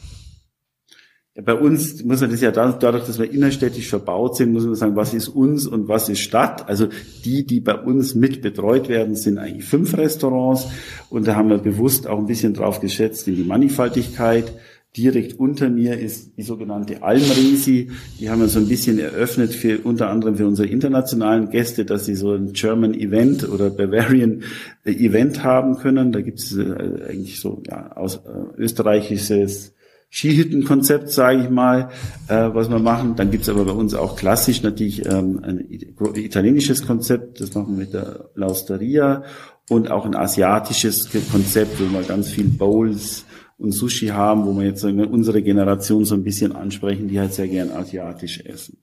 [1.45, 4.97] Bei uns muss man das ja dadurch, dass wir innerstädtisch verbaut sind, muss man sagen,
[4.97, 6.69] was ist uns und was ist Stadt.
[6.69, 6.89] Also
[7.25, 10.69] die, die bei uns mit betreut werden, sind eigentlich fünf Restaurants.
[11.09, 14.53] Und da haben wir bewusst auch ein bisschen drauf geschätzt in die Mannigfaltigkeit.
[14.97, 17.91] Direkt unter mir ist die sogenannte Almresi.
[18.19, 22.07] Die haben wir so ein bisschen eröffnet für unter anderem für unsere internationalen Gäste, dass
[22.07, 24.43] sie so ein German Event oder Bavarian
[24.85, 26.11] Event haben können.
[26.11, 26.65] Da gibt es äh,
[27.09, 29.75] eigentlich so ja, aus äh, österreichisches
[30.11, 31.91] Skihüttenkonzept, sage ich mal,
[32.29, 33.15] äh, was wir machen.
[33.15, 37.85] Dann gibt's aber bei uns auch klassisch natürlich ähm, ein italienisches Konzept, das machen wir
[37.85, 39.23] mit der Lausteria
[39.69, 43.25] und auch ein asiatisches Konzept, wo wir ganz viel Bowls
[43.57, 47.21] und Sushi haben, wo wir jetzt sagen wir, unsere Generation so ein bisschen ansprechen, die
[47.21, 48.79] halt sehr gern asiatisch essen.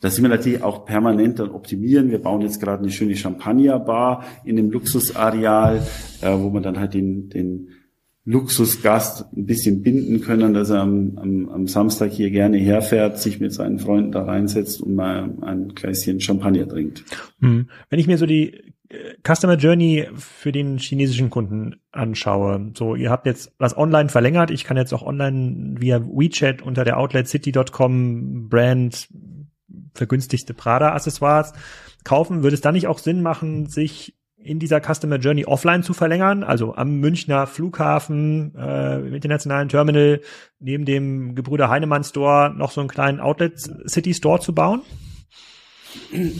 [0.00, 2.10] Da sind wir natürlich auch permanent dann optimieren.
[2.10, 5.82] Wir bauen jetzt gerade eine schöne Champagnerbar in dem Luxusareal,
[6.22, 7.68] äh, wo man dann halt den, den
[8.24, 13.40] Luxusgast ein bisschen binden können, dass er am, am, am Samstag hier gerne herfährt, sich
[13.40, 17.04] mit seinen Freunden da reinsetzt und mal ein Gläschen Champagner trinkt.
[17.40, 17.68] Hm.
[17.88, 18.52] Wenn ich mir so die
[18.90, 24.50] äh, Customer Journey für den chinesischen Kunden anschaue, so ihr habt jetzt das online verlängert,
[24.50, 29.08] ich kann jetzt auch online via WeChat unter der outletcity.com Brand
[29.94, 31.52] vergünstigte Prada Accessoires
[32.04, 35.92] kaufen, würde es dann nicht auch Sinn machen, sich in dieser Customer Journey offline zu
[35.92, 40.20] verlängern, also am Münchner Flughafen, äh, im internationalen Terminal,
[40.58, 44.82] neben dem Gebrüder Heinemann Store noch so einen kleinen Outlet City Store zu bauen?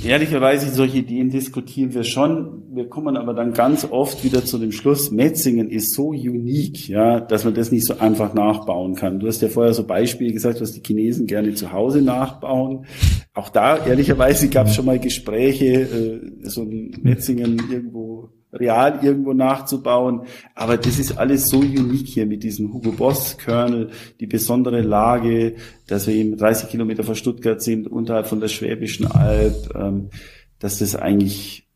[0.05, 2.63] Ehrlicherweise, solche Ideen diskutieren wir schon.
[2.73, 7.21] Wir kommen aber dann ganz oft wieder zu dem Schluss, Metzingen ist so unique, ja,
[7.21, 9.21] dass man das nicht so einfach nachbauen kann.
[9.21, 12.87] Du hast ja vorher so Beispiele gesagt, was die Chinesen gerne zu Hause nachbauen.
[13.35, 19.33] Auch da, ehrlicherweise, gab es schon mal Gespräche, äh, so ein Metzingen irgendwo real irgendwo
[19.33, 20.23] nachzubauen.
[20.55, 25.57] Aber das ist alles so unique hier mit diesem Hugo Boss Kernel, die besondere Lage,
[25.87, 30.11] dass wir eben 30 Kilometer vor Stuttgart sind, unterhalb von der Schwäbischen Alb, ähm,
[30.59, 31.67] dass das eigentlich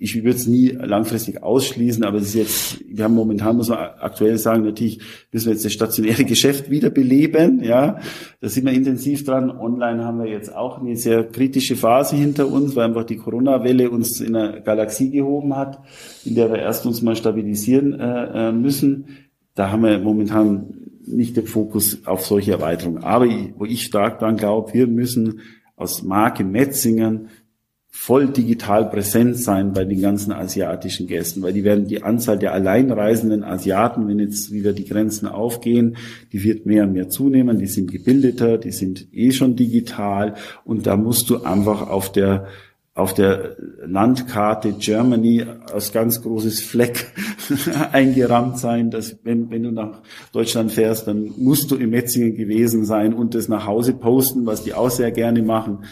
[0.00, 3.78] ich würde es nie langfristig ausschließen, aber es ist jetzt, wir haben momentan, muss man
[3.78, 5.00] aktuell sagen, natürlich
[5.32, 7.98] müssen wir jetzt das stationäre Geschäft wiederbeleben, ja.
[8.40, 9.50] Da sind wir intensiv dran.
[9.50, 13.90] Online haben wir jetzt auch eine sehr kritische Phase hinter uns, weil einfach die Corona-Welle
[13.90, 15.80] uns in eine Galaxie gehoben hat,
[16.24, 19.06] in der wir erst uns mal stabilisieren äh, äh müssen.
[19.54, 20.74] Da haben wir momentan
[21.04, 23.02] nicht den Fokus auf solche Erweiterungen.
[23.02, 23.26] Aber
[23.56, 25.40] wo ich stark dran glaube, wir müssen
[25.74, 27.28] aus Marke Metzingen
[28.00, 32.54] voll digital präsent sein bei den ganzen asiatischen Gästen, weil die werden die Anzahl der
[32.54, 35.96] alleinreisenden Asiaten, wenn jetzt wieder die Grenzen aufgehen,
[36.32, 40.34] die wird mehr und mehr zunehmen, die sind gebildeter, die sind eh schon digital
[40.64, 42.46] und da musst du einfach auf der
[42.94, 47.12] auf der Landkarte Germany als ganz großes Fleck
[47.92, 52.84] eingerammt sein, dass wenn, wenn du nach Deutschland fährst, dann musst du in Metzingen gewesen
[52.84, 55.84] sein und das nach Hause posten, was die auch sehr gerne machen.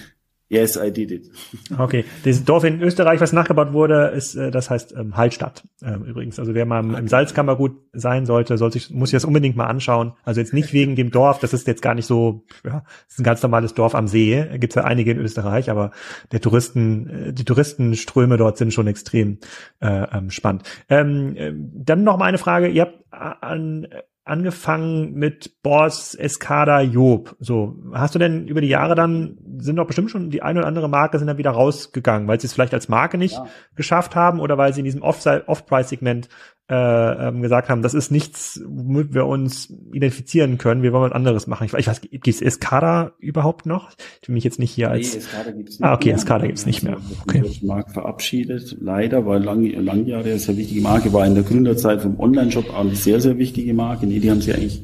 [0.48, 1.30] Yes, I did it.
[1.78, 6.04] Okay, das Dorf in Österreich, was nachgebaut wurde, ist, äh, das heißt ähm, Hallstatt ähm,
[6.04, 6.38] übrigens.
[6.38, 9.66] Also wer mal im, im Salzkammergut sein sollte, soll sich, muss sich das unbedingt mal
[9.66, 10.12] anschauen.
[10.22, 13.18] Also jetzt nicht wegen dem Dorf, das ist jetzt gar nicht so, ja, das ist
[13.18, 14.46] ein ganz normales Dorf am See.
[14.58, 15.90] Gibt's ja einige in Österreich, aber
[16.30, 19.38] der Touristen, äh, die Touristenströme dort sind schon extrem
[19.80, 20.62] äh, ähm, spannend.
[20.88, 22.68] Ähm, äh, dann noch mal eine Frage.
[22.68, 23.88] Ihr habt an
[24.26, 27.36] angefangen mit Boss, Escada, Job.
[27.38, 30.68] So, hast du denn über die Jahre dann, sind doch bestimmt schon die eine oder
[30.68, 33.46] andere Marke sind dann wieder rausgegangen, weil sie es vielleicht als Marke nicht ja.
[33.76, 36.28] geschafft haben oder weil sie in diesem Off-Price-Segment
[36.68, 41.12] äh, ähm, gesagt haben, das ist nichts, womit wir uns identifizieren können, wir wollen was
[41.12, 41.64] anderes machen.
[41.66, 43.90] Ich, ich weiß, gibt es Escada überhaupt noch?
[44.20, 45.12] Ich will mich jetzt nicht hier als...
[45.12, 46.16] Nee, Escada gibt's nicht Ah, okay, mehr.
[46.16, 46.96] Escada gibt's nicht mehr.
[47.22, 47.42] Okay.
[47.60, 51.44] Die Marke verabschiedet, leider, weil lang, lang Jahre eine sehr wichtige Marke, war in der
[51.44, 54.06] Gründerzeit vom Online-Shop auch eine sehr, sehr wichtige Marke.
[54.06, 54.82] Nee, die haben sie eigentlich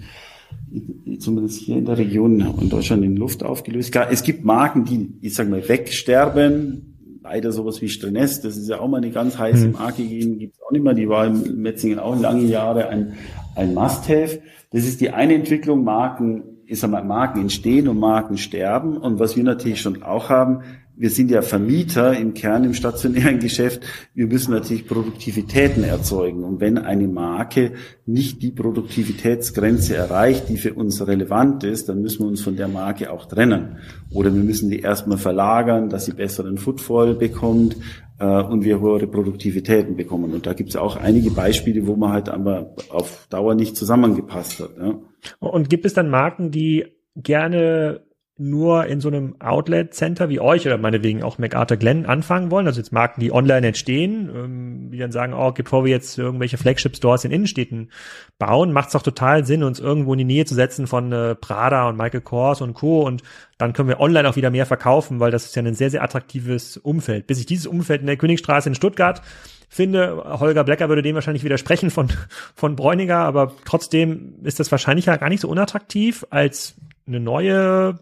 [1.18, 3.94] zumindest hier in der Region in Deutschland in Luft aufgelöst.
[4.10, 6.91] Es gibt Marken, die, ich sag mal, wegsterben,
[7.22, 9.72] leider sowas wie Strenes, das ist ja auch mal eine ganz heiße mhm.
[9.72, 10.94] Marke gegeben, gibt es auch nicht mehr.
[10.94, 13.14] Die war im Metzingen auch lange Jahre ein,
[13.54, 14.40] ein Must-Have.
[14.70, 18.96] Das ist die eine Entwicklung, Marken, ich sag mal, Marken entstehen und Marken sterben.
[18.96, 20.62] Und was wir natürlich schon auch haben,
[21.02, 23.82] wir sind ja Vermieter im Kern im stationären Geschäft.
[24.14, 26.44] Wir müssen natürlich Produktivitäten erzeugen.
[26.44, 27.72] Und wenn eine Marke
[28.06, 32.68] nicht die Produktivitätsgrenze erreicht, die für uns relevant ist, dann müssen wir uns von der
[32.68, 33.78] Marke auch trennen.
[34.12, 37.76] Oder wir müssen die erstmal verlagern, dass sie besseren Footfall bekommt
[38.20, 40.32] äh, und wir höhere Produktivitäten bekommen.
[40.32, 44.60] Und da gibt es auch einige Beispiele, wo man halt aber auf Dauer nicht zusammengepasst
[44.60, 44.76] hat.
[44.80, 45.00] Ja.
[45.40, 46.84] Und gibt es dann Marken, die
[47.16, 48.02] gerne
[48.42, 52.80] nur in so einem Outlet-Center wie euch oder meinetwegen auch MacArthur Glen anfangen wollen, also
[52.80, 57.24] jetzt Marken, die online entstehen, ähm, die dann sagen, oh, bevor wir jetzt irgendwelche Flagship-Stores
[57.24, 57.90] in Innenstädten
[58.38, 61.34] bauen, macht es doch total Sinn, uns irgendwo in die Nähe zu setzen von äh,
[61.34, 63.02] Prada und Michael Kors und Co.
[63.02, 63.22] Und
[63.58, 66.02] dann können wir online auch wieder mehr verkaufen, weil das ist ja ein sehr, sehr
[66.02, 67.26] attraktives Umfeld.
[67.26, 69.22] Bis ich dieses Umfeld in der Königstraße in Stuttgart
[69.68, 72.08] finde, Holger Blecker würde dem wahrscheinlich widersprechen von,
[72.54, 76.74] von Bräuniger, aber trotzdem ist das wahrscheinlich ja gar nicht so unattraktiv als
[77.06, 77.98] eine neue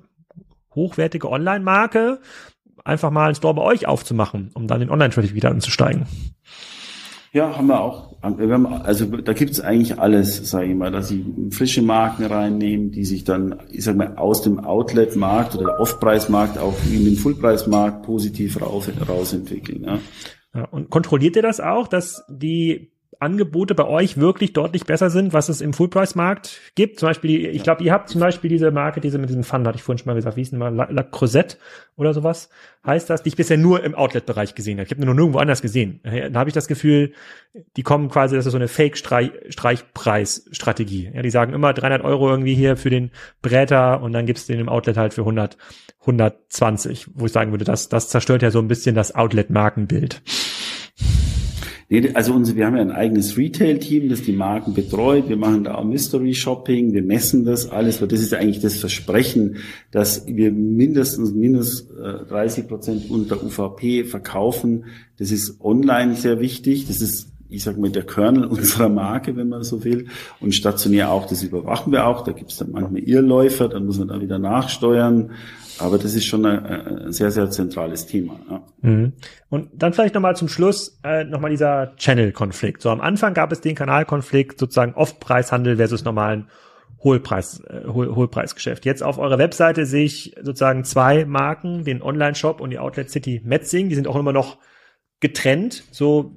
[0.81, 2.21] hochwertige Online-Marke
[2.85, 6.07] einfach mal einen Store bei euch aufzumachen, um dann den Online-Traffic wieder anzusteigen.
[7.33, 8.17] Ja, haben wir auch.
[8.39, 12.91] Wir haben, also da gibt's eigentlich alles, sage ich mal, dass sie frische Marken reinnehmen,
[12.91, 18.03] die sich dann, ich sag mal, aus dem Outlet-Markt oder Off-Preis-Markt auch in den Full-Preis-Markt
[18.03, 19.85] positiv raus, rausentwickeln.
[19.85, 19.99] Ja.
[20.55, 22.91] Ja, und kontrolliert ihr das auch, dass die
[23.21, 26.99] Angebote bei euch wirklich deutlich besser sind, was es im Full-Price-Markt gibt.
[26.99, 29.77] Zum Beispiel, ich glaube, ihr habt zum Beispiel diese Marke, diese mit diesem Fun, hatte
[29.77, 31.59] ich vorhin schon mal gesagt, wie hieß denn mal, La, La Crozette
[31.97, 32.49] oder sowas,
[32.87, 34.87] heißt das, die ich bisher nur im Outlet-Bereich gesehen habe.
[34.87, 36.01] Ich habe nur nirgendwo anders gesehen.
[36.03, 37.13] Da habe ich das Gefühl,
[37.77, 41.11] die kommen quasi, das ist so eine Fake-Streichpreis-Strategie.
[41.15, 43.11] Ja, die sagen immer 300 Euro irgendwie hier für den
[43.43, 45.59] Bräter und dann gibt's den im Outlet halt für 100,
[46.01, 50.23] 120, wo ich sagen würde, das, das zerstört ja so ein bisschen das Outlet-Markenbild.
[51.93, 55.29] Nee, also unsere, wir haben ja ein eigenes Retail-Team, das die Marken betreut.
[55.29, 58.77] Wir machen da auch Mystery Shopping, wir messen das alles, weil das ist eigentlich das
[58.77, 59.57] Versprechen,
[59.91, 64.85] dass wir mindestens minus 30 äh, Prozent unter UVP verkaufen.
[65.19, 66.87] Das ist online sehr wichtig.
[66.87, 70.07] Das ist ich sage mal, der Kernel unserer Marke, wenn man so will.
[70.39, 72.23] Und stationär auch, das überwachen wir auch.
[72.23, 75.33] Da gibt es dann manchmal Irrläufer, dann muss man da wieder nachsteuern.
[75.81, 78.39] Aber das ist schon ein, ein sehr, sehr zentrales Thema.
[78.49, 78.63] Ja.
[78.83, 79.13] Mhm.
[79.49, 82.83] Und dann vielleicht nochmal zum Schluss äh, nochmal dieser Channel-Konflikt.
[82.83, 86.49] So am Anfang gab es den Kanalkonflikt, sozusagen Off-Preishandel versus normalen
[87.03, 88.85] Hohlpreis, äh, Hohl, Hohlpreisgeschäft.
[88.85, 93.41] Jetzt auf eurer Webseite sehe ich sozusagen zwei Marken, den Online-Shop und die Outlet City
[93.45, 93.89] Metzing.
[93.89, 94.59] Die sind auch immer noch
[95.21, 95.85] getrennt.
[95.91, 96.35] So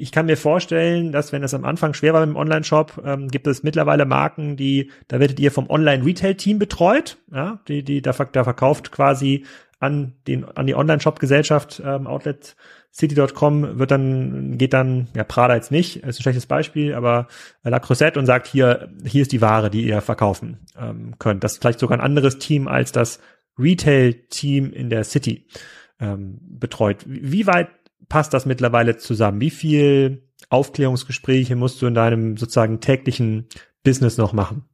[0.00, 3.28] ich kann mir vorstellen, dass wenn es am Anfang schwer war mit dem Online-Shop, ähm,
[3.28, 8.12] gibt es mittlerweile Marken, die, da werdet ihr vom Online-Retail-Team betreut, ja, die, die da,
[8.12, 9.44] da verkauft quasi
[9.80, 12.56] an den, an die Online-Shop-Gesellschaft, ähm, Outlet
[12.92, 17.28] City.com wird dann, geht dann, ja, Prada jetzt nicht, ist ein schlechtes Beispiel, aber
[17.62, 21.44] La Crusette und sagt hier, hier ist die Ware, die ihr verkaufen ähm, könnt.
[21.44, 23.20] Das ist vielleicht sogar ein anderes Team als das
[23.58, 25.46] Retail-Team in der City
[26.00, 27.04] ähm, betreut.
[27.06, 27.68] Wie weit
[28.08, 29.40] passt das mittlerweile zusammen?
[29.40, 33.48] Wie viel Aufklärungsgespräche musst du in deinem sozusagen täglichen
[33.82, 34.64] Business noch machen?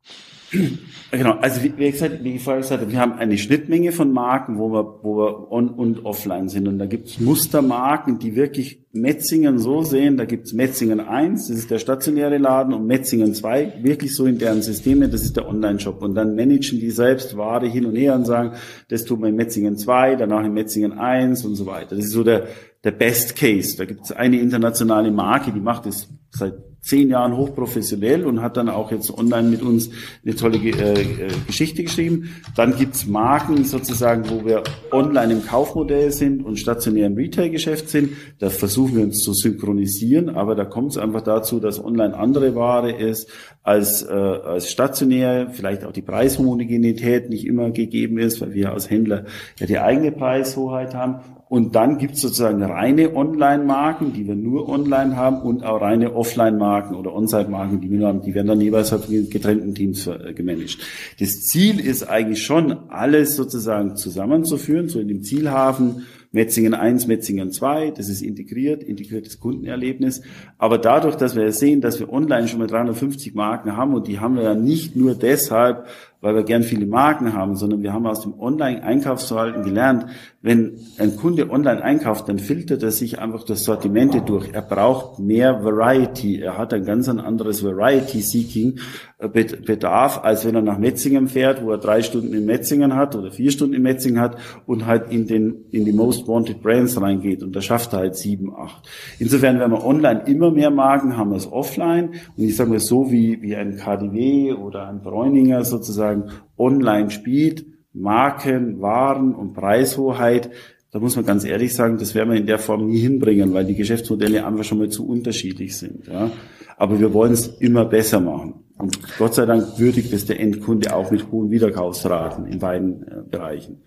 [1.11, 4.13] Genau, also wie, wie, gesagt, wie ich vorher gesagt habe, wir haben eine Schnittmenge von
[4.13, 6.67] Marken, wo wir, wo wir on und offline sind.
[6.67, 10.17] Und da gibt es Mustermarken, die wirklich Metzingen so sehen.
[10.17, 14.27] Da gibt es Metzingen 1, das ist der stationäre Laden, und Metzingen 2, wirklich so
[14.27, 16.03] in deren Systeme, das ist der Online-Shop.
[16.03, 18.53] Und dann managen die selbst Ware hin und her und sagen,
[18.89, 21.97] das tun wir in Metzingen 2, danach in Metzingen 1 und so weiter.
[21.97, 22.49] Das ist so der,
[22.85, 23.77] der Best Case.
[23.77, 26.55] Da gibt es eine internationale Marke, die macht das seit
[26.85, 29.89] zehn Jahren hochprofessionell und hat dann auch jetzt online mit uns
[30.23, 32.35] eine tolle äh, äh, Geschichte geschrieben.
[32.57, 34.63] Dann gibt's Marken sozusagen, wo wir
[34.93, 38.11] online im Kaufmodell sind und stationär im Retail-Geschäft sind.
[38.39, 42.55] Da versuchen wir uns zu synchronisieren, aber da kommt es einfach dazu, dass online andere
[42.55, 43.31] Ware ist
[43.63, 48.91] als, äh, als stationär, vielleicht auch die Preishomogenität nicht immer gegeben ist, weil wir als
[48.91, 49.25] Händler
[49.59, 51.21] ja die eigene Preishoheit haben.
[51.55, 56.13] Und dann gibt es sozusagen reine Online-Marken, die wir nur online haben und auch reine
[56.13, 58.23] Offline-Marken oder On-Site-Marken, die wir nur haben.
[58.23, 60.79] Die werden dann jeweils halt in getrennten Teams äh, gemanagt.
[61.21, 66.03] Das Ziel ist eigentlich schon, alles sozusagen zusammenzuführen, so in dem Zielhafen
[66.33, 70.23] Metzingen 1, Metzingen 2, das ist integriert, integriertes Kundenerlebnis.
[70.59, 74.19] Aber dadurch, dass wir sehen, dass wir online schon mal 350 Marken haben und die
[74.19, 75.87] haben wir ja nicht nur deshalb,
[76.25, 80.07] weil wir gern viele Marken haben, sondern wir haben aus dem Online-Einkaufsverhalten gelernt,
[80.41, 84.51] wenn ein Kunde online einkauft, dann filtert er sich einfach das Sortimente durch.
[84.53, 86.41] Er braucht mehr Variety.
[86.41, 88.79] Er hat ein ganz anderes Variety-Seeking
[89.19, 93.31] äh, als wenn er nach Metzingen fährt, wo er drei Stunden in Metzingen hat oder
[93.31, 97.43] vier Stunden in Metzingen hat und halt in den, in die Most Wanted Brands reingeht.
[97.43, 98.87] Und da schafft er halt sieben, acht.
[99.19, 103.11] Insofern, wenn wir online immer mehr Marken haben als offline, und ich sage mal so
[103.11, 110.51] wie, wie ein KDW oder ein Bräuninger sozusagen, sozusagen online spielt, Marken, Waren und Preishoheit,
[110.91, 113.65] da muss man ganz ehrlich sagen, das werden wir in der Form nie hinbringen, weil
[113.65, 116.07] die Geschäftsmodelle einfach schon mal zu unterschiedlich sind.
[116.07, 116.31] Ja.
[116.77, 118.65] Aber wir wollen es immer besser machen.
[118.77, 123.23] Und Gott sei Dank würdigt es der Endkunde auch mit hohen Wiederkaufsraten in beiden äh,
[123.29, 123.83] Bereichen.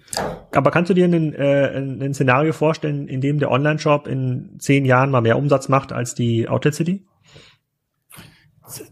[0.54, 4.86] Aber kannst du dir ein, äh, ein Szenario vorstellen, in dem der Online-Shop in zehn
[4.86, 7.06] Jahren mal mehr Umsatz macht als die Outlet City?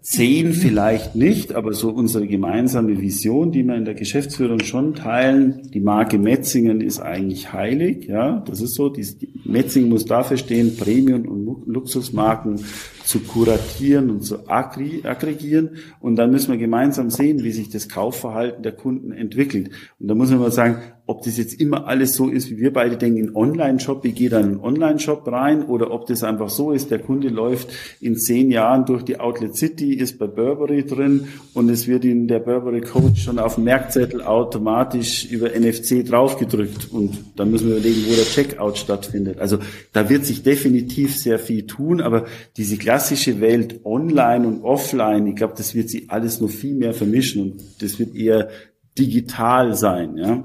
[0.01, 5.69] Zehn vielleicht nicht, aber so unsere gemeinsame Vision, die wir in der Geschäftsführung schon teilen,
[5.73, 9.05] die Marke Metzingen ist eigentlich heilig, ja, das ist so, die,
[9.43, 12.61] Metzingen muss dafür stehen, Premium- und Luxusmarken
[13.03, 18.63] zu kuratieren und zu aggregieren und dann müssen wir gemeinsam sehen, wie sich das Kaufverhalten
[18.63, 19.71] der Kunden entwickelt.
[19.99, 22.73] Und da muss man mal sagen, ob das jetzt immer alles so ist, wie wir
[22.73, 26.71] beide denken, in Online-Shop, ich gehe dann in Online-Shop rein oder ob das einfach so
[26.71, 27.69] ist, der Kunde läuft
[28.01, 32.27] in zehn Jahren durch die Outlet City, ist bei Burberry drin und es wird ihm
[32.27, 37.77] der Burberry Coach schon auf dem Merkzettel automatisch über NFC draufgedrückt und dann müssen wir
[37.77, 39.39] überlegen, wo der Checkout stattfindet.
[39.39, 39.59] Also
[39.93, 42.25] da wird sich definitiv sehr viel tun, aber
[42.57, 46.95] diese klassische Welt online und offline, ich glaube, das wird sie alles noch viel mehr
[46.95, 48.49] vermischen und das wird eher
[48.97, 50.43] digital sein, ja.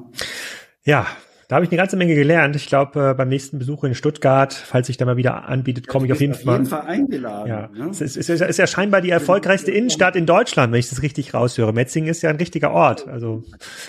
[0.84, 1.06] Ja,
[1.50, 2.54] da habe ich eine ganze Menge gelernt.
[2.54, 6.06] Ich glaube, äh, beim nächsten Besuch in Stuttgart, falls sich da mal wieder anbietet, komme
[6.06, 6.82] ich auf jeden, auf jeden Fall.
[6.82, 7.48] eingeladen.
[7.48, 7.68] Ja.
[7.74, 7.90] Ne?
[7.90, 11.34] Es, ist, es ist ja scheinbar die erfolgreichste Innenstadt in Deutschland, wenn ich das richtig
[11.34, 11.72] raushöre.
[11.72, 13.08] Metzingen ist ja ein richtiger Ort.
[13.08, 13.42] Also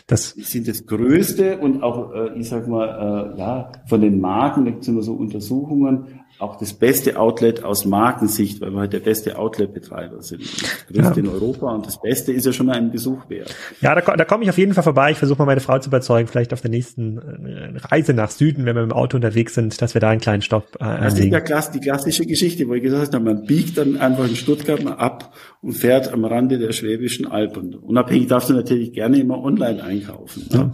[0.08, 4.20] das die sind das größte und auch, äh, ich sag mal, äh, ja, von den
[4.20, 8.80] Marken, da gibt es immer so Untersuchungen, auch das beste Outlet aus Markensicht, weil wir
[8.80, 10.42] halt der beste Outlet-Betreiber sind.
[10.90, 11.14] Das ja.
[11.14, 13.56] in Europa und das Beste ist ja schon ein Besuch wert.
[13.80, 15.12] Ja, da, da komme ich auf jeden Fall vorbei.
[15.12, 18.66] Ich versuche mal meine Frau zu überzeugen, vielleicht auf der nächsten äh, Reise nach Süden,
[18.66, 21.18] wenn wir mit dem Auto unterwegs sind, dass wir da einen kleinen Stopp äh, Das
[21.18, 24.36] ist ja klass, die klassische Geschichte, wo ich gesagt habe, man biegt dann einfach in
[24.36, 27.76] Stuttgart mal ab und fährt am Rande der Schwäbischen Alpen.
[27.76, 30.48] Unabhängig darfst du natürlich gerne immer online einkaufen.
[30.50, 30.60] Ja.
[30.60, 30.72] Ja.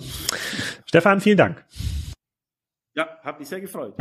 [0.86, 1.66] Stefan, vielen Dank.
[2.96, 3.94] Ja, hat mich sehr gefreut.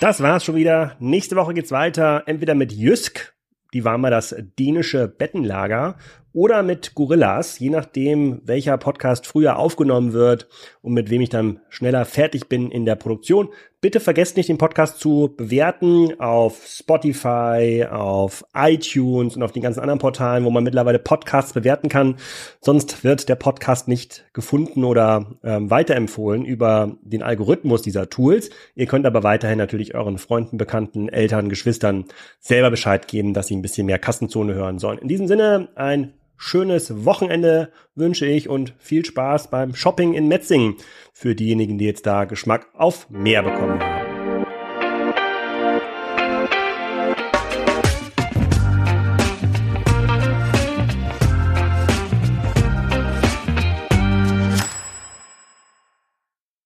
[0.00, 0.94] Das war's schon wieder.
[1.00, 2.22] Nächste Woche geht's weiter.
[2.26, 3.34] Entweder mit Jysk,
[3.74, 5.96] die war mal das dänische Bettenlager,
[6.32, 10.48] oder mit Gorillas, je nachdem, welcher Podcast früher aufgenommen wird
[10.88, 13.50] und mit wem ich dann schneller fertig bin in der Produktion.
[13.82, 19.80] Bitte vergesst nicht, den Podcast zu bewerten auf Spotify, auf iTunes und auf den ganzen
[19.80, 22.16] anderen Portalen, wo man mittlerweile Podcasts bewerten kann.
[22.62, 28.48] Sonst wird der Podcast nicht gefunden oder ähm, weiterempfohlen über den Algorithmus dieser Tools.
[28.74, 32.06] Ihr könnt aber weiterhin natürlich euren Freunden, Bekannten, Eltern, Geschwistern
[32.40, 34.98] selber Bescheid geben, dass sie ein bisschen mehr Kassenzone hören sollen.
[34.98, 40.76] In diesem Sinne ein schönes Wochenende wünsche ich und viel Spaß beim Shopping in Metzingen
[41.12, 43.97] für diejenigen, die jetzt da Geschmack auf mehr bekommen.